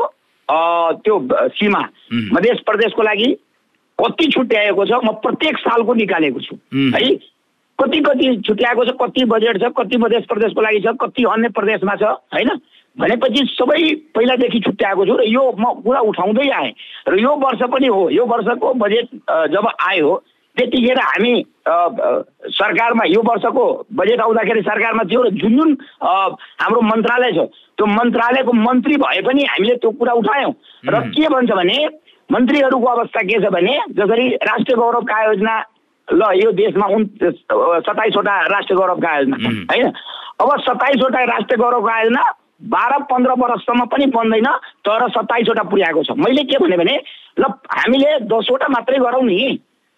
त्यो 1.04 1.16
सीमा 1.56 1.82
मध्य 2.34 2.54
प्रदेशको 2.66 3.02
लागि 3.02 3.30
कति 4.00 4.28
छुट्याएको 4.34 4.86
छ 4.86 5.00
म 5.06 5.12
प्रत्येक 5.24 5.58
सालको 5.58 5.94
निकालेको 5.94 6.40
छु। 6.40 6.56
हुँ। 6.56 6.92
कति 7.80 8.00
कति 8.02 8.36
छुट्याएको 8.48 8.86
छ 8.86 8.96
कति 9.02 9.26
बजेट 9.26 9.58
छ 9.62 9.72
कति 9.78 9.98
मध्य 9.98 10.20
प्रदेशको 10.30 10.62
लागि 10.62 10.80
छ 10.80 10.96
कति 11.02 11.24
अन्य 11.24 11.50
प्रदेशमा 11.50 11.96
छ 11.96 12.04
होइन? 12.34 12.50
भनेपछि 12.98 13.46
सबै 13.50 13.82
पहिलादेखि 14.16 14.60
छुट्याएको 14.60 15.06
छु 15.06 15.16
र 15.18 15.24
यो 15.28 15.44
म 15.60 15.74
कुरा 15.82 16.00
उठाउँदै 16.02 16.50
आएँ। 16.50 16.74
र 17.08 17.20
यो 17.20 17.36
वर्ष 17.46 17.62
पनि 17.72 17.88
हो 17.88 18.10
यो 18.10 18.26
वर्षको 18.26 18.74
बजेट 18.74 19.08
जब 19.56 19.68
आयो 19.88 20.16
त्यतिखेर 20.58 21.00
हामी 21.00 21.34
सरकारमा 22.52 23.04
यो 23.08 23.22
वर्षको 23.24 23.66
बजेट 23.96 24.20
आउँदाखेरि 24.20 24.62
सरकारमा 24.62 25.04
थियो 25.04 25.22
र 25.24 25.30
जुन 25.40 25.54
जुन 25.58 25.78
हाम्रो 26.04 26.82
मन्त्रालय 26.82 27.32
छ 27.32 27.48
त्यो 27.82 27.86
मन्त्रालयको 27.88 28.54
मन्त्री 28.54 28.96
भए 29.02 29.22
पनि 29.26 29.44
हामीले 29.50 29.76
त्यो 29.82 29.90
कुरा 29.98 30.14
उठायौँ। 30.14 30.54
र 30.86 31.00
के 31.10 31.28
भन्छ 31.34 31.52
भने 31.52 31.78
मन्त्रीहरूको 32.30 32.88
अवस्था 32.88 33.22
के 33.26 33.42
छ 33.42 33.50
भने 33.50 33.74
जसरी 33.98 34.28
राष्ट्रिय 34.38 34.76
गौरवका 34.78 35.18
योजना 35.24 35.54
ल 36.08 36.22
यो 36.38 36.52
देशमा 36.54 36.86
उन् 36.94 37.06
सत्ताइसवटा 37.82 38.34
राष्ट्रिय 38.54 38.78
गौरवका 38.78 39.18
योजना 39.18 39.38
छन् 39.42 39.58
होइन? 39.72 39.88
अब 40.42 40.50
सत्ताइसवटा 40.62 41.24
राष्ट्रिय 41.26 41.58
गौरवका 41.58 42.00
योजना 42.02 42.24
बाह्र 42.70 42.98
पन्ध्र 43.10 43.32
वर्षसम्म 43.42 43.86
पनि 43.90 44.06
बन्दैन 44.14 44.48
तर 44.86 45.08
सत्ताइसवटा 45.10 45.64
पुर्याएको 45.74 46.04
छ। 46.04 46.18
मैले 46.22 46.44
के 46.46 46.58
भने 46.62 46.78
भने 46.78 46.96
ल 47.40 47.44
हामीले 47.66 48.20
दसवटा 48.30 48.68
मात्रै 48.70 49.00
गरौँ 49.02 49.26
नि। 49.26 49.42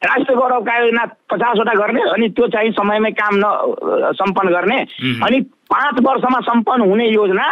राष्ट्रिय 0.02 0.38
गौरवका 0.38 0.78
योजना 0.78 1.04
पचासवटा 1.32 1.74
गर्ने 1.76 2.02
अनि 2.12 2.28
त्यो 2.32 2.48
चाहिँ 2.48 2.72
समयमै 2.72 3.12
काम 3.20 3.34
न 3.36 4.12
सम्पन्न 4.16 4.50
गर्ने। 4.52 4.80
अनि 5.20 5.42
पाँच 5.72 6.00
वर्षमा 6.04 6.40
सम्पन्न 6.48 6.90
हुने 6.90 7.08
योजना 7.10 7.46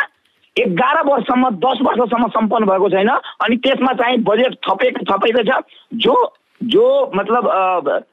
एघार 0.57 1.01
वर्षसम्म 1.05 1.49
दस 1.63 1.79
वर्षसम्म 1.81 2.27
सम्पन्न 2.29 2.65
भएको 2.65 2.89
छैन। 2.89 3.09
अनि 3.09 3.55
त्यसमा 3.63 3.93
चाहिँ 3.93 4.17
बजेट 4.27 4.53
थपेको 4.67 5.05
थपेको 5.11 5.43
छ। 5.43 5.61
जो 5.95 6.15
जो 6.61 6.85
मतलब 7.15 7.43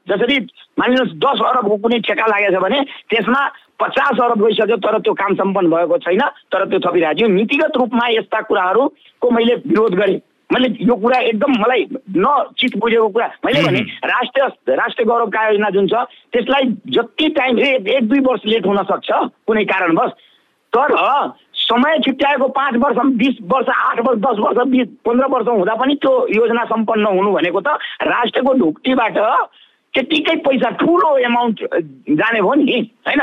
जसरी 0.09 0.37
मानिलिनुहोस् 0.79 1.19
दस 1.21 1.41
अरबको 1.47 1.77
कुनै 1.77 1.99
ठेका 2.01 2.27
लागेको 2.27 2.55
छ 2.55 2.63
भने 2.63 2.79
त्यसमा 3.11 3.41
पचास 3.81 4.21
अरब 4.23 4.45
गइसक्यो 4.45 4.77
तर 4.77 4.99
त्यो 4.99 5.15
काम 5.15 5.35
सम्पन्न 5.35 5.71
भएको 5.71 5.99
छैन। 5.99 6.23
तर 6.53 6.65
त्यो 6.65 6.79
थपिरहेको 6.81 7.19
थियो। 7.19 7.29
नीतिगत 7.29 7.77
रूपमा 7.77 8.09
यस्ता 8.09 8.41
कुराहरूको 8.49 9.31
मैले 9.31 9.55
विरोध 9.69 9.95
गरेँ। 9.95 10.21
मैले 10.51 10.69
यो 10.81 10.95
कुरा 10.97 11.19
एकदम 11.29 11.53
मलाई 11.61 11.83
नचित 12.25 12.77
बुझेको 12.81 13.09
कुरा। 13.09 13.27
मैले 13.45 13.63
भने 13.63 13.81
राष्ट्रिय 14.09 14.75
राष्ट्रिय 14.77 15.07
गौरवका 15.07 15.47
योजना 15.49 15.71
जुन 15.71 15.87
छ 15.89 16.09
त्यसलाई 16.33 16.65
जति 16.97 17.29
टाइम 17.37 17.59
एक 17.61 18.09
दुई 18.09 18.21
वर्ष 18.25 18.47
लेट 18.47 18.67
हुन 18.67 18.83
सक्छ 18.89 19.11
कुनै 19.47 19.65
कारणवश। 19.69 20.11
तर 20.73 20.95
समय 21.69 21.99
छुट्याएको 21.99 22.49
पाँच 22.57 22.75
वर्ष 22.83 22.99
बिस 23.17 23.37
वर्ष 23.53 23.69
आठ 23.77 24.01
वर्ष 24.01 24.19
दस 24.19 24.39
वर्ष 24.41 24.59
बिस 24.71 24.89
पन्ध्र 25.05 25.27
वर्ष 25.31 25.49
हुँदा 25.49 25.75
पनि 25.75 25.95
त्यो 26.03 26.13
योजना 26.35 26.65
सम्पन्न 26.65 27.07
हुनु 27.17 27.33
भनेको 27.33 27.61
त 27.61 27.79
राष्ट्रको 28.09 28.53
ढुक्टीबाट 28.59 29.19
त्यत्तिकै 29.95 30.37
पैसा 30.47 30.71
ठुलो 30.81 31.17
एमाउन्ट 31.19 31.61
जाने 32.17 32.39
हो 32.39 32.55
नि 32.55 32.81
होइन? 33.07 33.23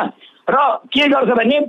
र 0.49 0.55
के 0.93 1.07
गर्छ 1.09 1.29
भने 1.37 1.59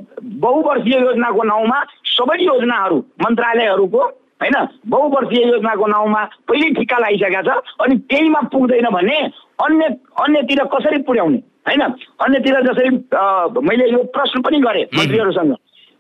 बहुवर्षीय 0.44 0.98
योजनाको 1.00 1.42
नाउँमा 1.42 1.78
सबै 2.04 2.36
योजनाहरू 2.44 2.98
मन्त्रालयहरूको 3.24 4.00
होइन? 4.42 4.56
बहुवर्षीय 4.86 5.46
योजनाको 5.48 5.86
नाउँमा 5.86 6.24
पहिल्यै 6.48 6.70
ठिक्का 6.74 6.98
लगाइसकेका 6.98 7.42
छ 7.42 7.76
अनि 7.80 7.96
त्यहीमा 8.10 8.40
पुग्दैन 8.52 8.88
भने 8.92 9.18
अन्य 9.64 9.88
अन्यतिर 10.22 10.64
कसरी 10.74 11.02
पुर्याउने 11.02 11.38
होइन? 11.68 11.82
अन्यतिर 12.20 12.60
जसरी 12.68 12.90
मैले 13.68 13.90
यो 13.92 14.02
प्रश्न 14.12 14.42
पनि 14.42 14.60
गरेँ 14.60 14.84
मन्त्रीहरूसँग। 14.96 15.54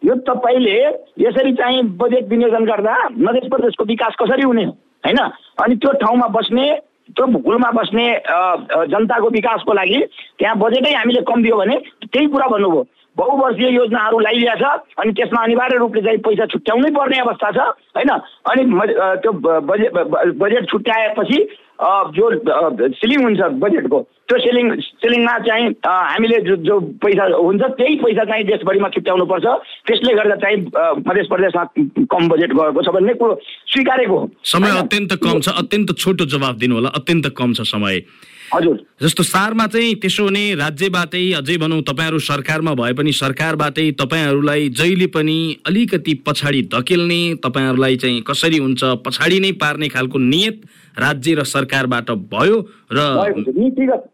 यो 0.04 0.14
तपाईँले 0.28 0.76
यसरी 1.18 1.52
चाहिँ 1.52 1.82
बजेट 1.96 2.28
विनियोजन 2.28 2.64
गर्दा 2.64 2.96
मध्य 3.18 3.48
प्रदेशको 3.48 3.84
विकास 3.84 4.14
कसरी 4.20 4.42
हुने 4.42 4.64
होइन? 4.64 5.18
अनि 5.62 5.74
त्यो 5.76 5.92
ठाउँमा 6.02 6.26
बस्ने 6.28 6.66
त्यो 7.16 7.26
भूगोलमा 7.26 7.70
बस्ने 7.72 8.06
जनताको 8.92 9.28
विकासको 9.30 9.72
लागि 9.72 9.98
त्यहाँ 10.38 10.56
बजेटै 10.58 10.92
हामीले 10.94 11.20
कम 11.22 11.42
दियो 11.42 11.56
भने 11.56 11.76
त्यही 12.12 12.26
कुरा 12.26 12.46
भन्नुभयो। 12.48 12.82
बहुवर्षीय 13.18 13.68
योजनाहरू 13.76 14.18
लगाइदिएको 14.18 14.56
छ 14.62 14.96
अनि 15.02 15.12
त्यसमा 15.18 15.42
अनिवार्य 15.44 15.76
रूपले 15.84 16.02
चाहिँ 16.06 16.18
पैसा 16.26 16.46
छुट्याउनै 16.54 16.90
पर्ने 16.96 17.18
अवस्था 17.26 17.50
छ 17.56 17.58
होइन? 17.96 18.10
अनि 18.50 18.62
त्यो 19.22 19.32
बजेट 19.70 19.92
बजेट 20.42 20.70
छुट्याएपछि 20.72 21.38
जो 22.16 22.26
सिलिङ 23.00 23.22
हुन्छ 23.24 23.40
बजेटको 23.62 23.98
त्यो 24.28 24.38
सिलिङ 24.44 24.66
सिलिङमा 25.00 25.38
चाहिँ 25.48 25.66
हामीले 25.86 26.38
जो 26.46 26.56
जो 26.68 26.78
पैसा 27.04 27.24
हुन्छ 27.36 27.62
त्यही 27.80 27.96
पैसा 28.04 28.24
चाहिँ 28.30 28.44
देशभरिमा 28.52 28.88
छुट्याउनुपर्छ 28.96 29.46
त्यसले 29.86 30.14
गर्दा 30.20 30.36
चाहिँ 30.44 30.56
अ, 30.66 30.84
मध्य 31.08 31.22
प्रदेशमा 31.32 31.64
कम 32.14 32.28
बजेट 32.28 32.52
गएको 32.60 32.82
छ 32.82 32.94
भन्ने 32.96 33.14
कुरो 33.20 33.38
स्वीकारेको 33.72 34.18
हो। 34.18 34.30
समय? 34.54 34.78
अत्यन्त 34.84 35.12
कम 35.24 35.40
छ 35.40 35.56
अत्यन्त 35.64 35.96
छोटो 35.98 36.24
जवाब 36.36 36.56
दिनु 36.64 36.74
होला 36.74 36.88
अत्यन्त 37.00 37.32
कम 37.36 37.52
छ 37.60 37.68
समय। 37.74 38.00
जस्तो 39.02 39.22
सारमा 39.22 39.66
चाहिँ 39.66 39.94
त्यसो 39.94 40.24
भने 40.26 40.54
राज्यबाटै 40.54 41.24
अझै 41.32 41.56
भनौँ 41.56 41.82
तपाईँहरू 41.82 42.18
सरकारमा 42.18 42.74
भए 42.74 42.92
पनि 42.92 43.12
सरकारबाटै 43.12 43.90
तपाईँहरूलाई 44.00 44.68
जहिले 44.70 45.06
पनि 45.06 45.38
अलिकति 45.66 46.14
पछाडि 46.26 46.62
धकेल्ने 46.74 47.20
तपाईँहरूलाई 47.44 47.96
चाहिँ 47.96 48.22
कसरी 48.22 48.58
हुन्छ 48.58 48.84
पछाडि 49.06 49.40
नै 49.40 49.52
पार्ने 49.60 49.88
खालको 49.88 50.18
नियत 50.18 50.62
राज्य 50.98 51.34
र 51.34 51.44
सरकारबाट 51.44 52.10
भयो 52.32 52.56
र 52.92 52.98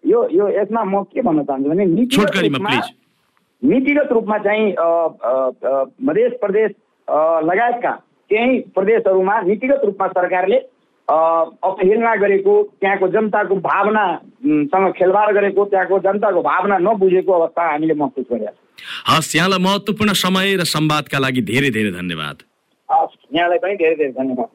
यो 0.06 0.28
यो 0.30 0.48
यसमा 0.48 0.84
म 0.84 1.02
के 1.04 1.22
भन्न 1.22 1.42
चाहन्छु 1.44 1.68
भने 1.70 1.84
नीतिगत 1.84 2.16
छोटकरीमा 2.16 2.58
प्लिज। 2.58 2.90
नीतिगत 3.62 4.08
रूपमा 4.12 4.38
चाहिँ 4.38 4.66
मध्य 6.06 6.28
प्रदेश 6.42 6.70
लगायतका 7.48 7.90
केही 8.30 8.58
प्रदेशहरूमा 8.74 9.40
नीतिगत 9.40 9.80
रूपमा 9.84 10.06
सरकारले 10.08 10.58
अवहेलना 11.08 12.14
गरेको 12.16 12.52
त्यहाँको 12.80 13.08
जनताको 13.08 13.54
भावना 13.56 14.04
उम्, 14.44 14.64
सँग 14.66 14.92
खेलवाड 14.92 15.34
गरेको 15.34 15.64
त्यहाँको 15.64 15.98
जनताको 15.98 16.42
भावना 16.42 16.78
नबुझेको 16.78 17.32
अवस्था 17.32 17.62
हामीले 17.70 17.94
महसुस 17.94 18.26
गरेका 18.32 18.50
छौँ। 18.50 19.16
हस् 19.16 19.36
यहाँलाई 19.36 19.58
महत्त्वपूर्ण 19.58 20.12
समय 20.12 20.56
र 20.56 20.64
संवादका 20.64 21.18
लागि 21.18 21.42
धेरै 21.42 21.70
धेरै 21.70 21.90
धन्यवाद। 21.90 22.36
हस्, 22.90 23.16
यहाँलाई 23.34 23.58
पनि 23.58 23.74
धेरै 23.76 23.94
धेरै 23.94 24.12
धन्यवाद। 24.12 24.48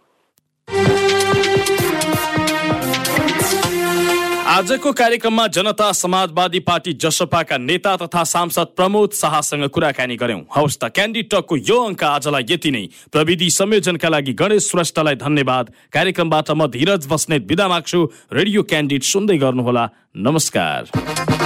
आजको 4.57 4.91
कार्यक्रममा 4.91 5.45
जनता 5.53 5.91
समाजवादी 5.93 6.59
पार्टी 6.65 6.93
जसपाका 6.97 7.57
नेता 7.59 7.95
तथा 7.97 8.23
सांसद 8.23 8.67
प्रमोद 8.73 9.11
शाहसँग 9.13 9.67
कुराकानी 9.69 10.15
गर्यौं 10.17 10.41
हवस् 10.55 10.77
त 10.81 10.89
क्यान्डी 10.97 11.21
टकको 11.29 11.57
यो 11.61 11.77
अङ्क 11.85 12.03
आजलाई 12.03 12.45
यति 12.49 12.71
नै। 12.73 12.83
प्रविधि 13.13 13.49
संयोजनका 13.53 14.09
लागि 14.09 14.33
गणेश 14.33 14.69
श्रेष्ठलाई 14.73 15.15
धन्यवाद। 15.21 15.65
कार्यक्रमबाट 15.93 16.51
म 16.57 16.73
धीरज 16.73 17.05
बस्नेत 17.05 17.45
बिदा 17.45 17.67
माग्छु। 17.69 18.01
रेडियो 18.33 18.63
क्यान्डिड 18.65 19.03
सुन्दै 19.05 19.37
गर्नुहोला। 19.37 19.89
नमस्कार। 20.25 21.36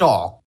Talk. 0.00 0.38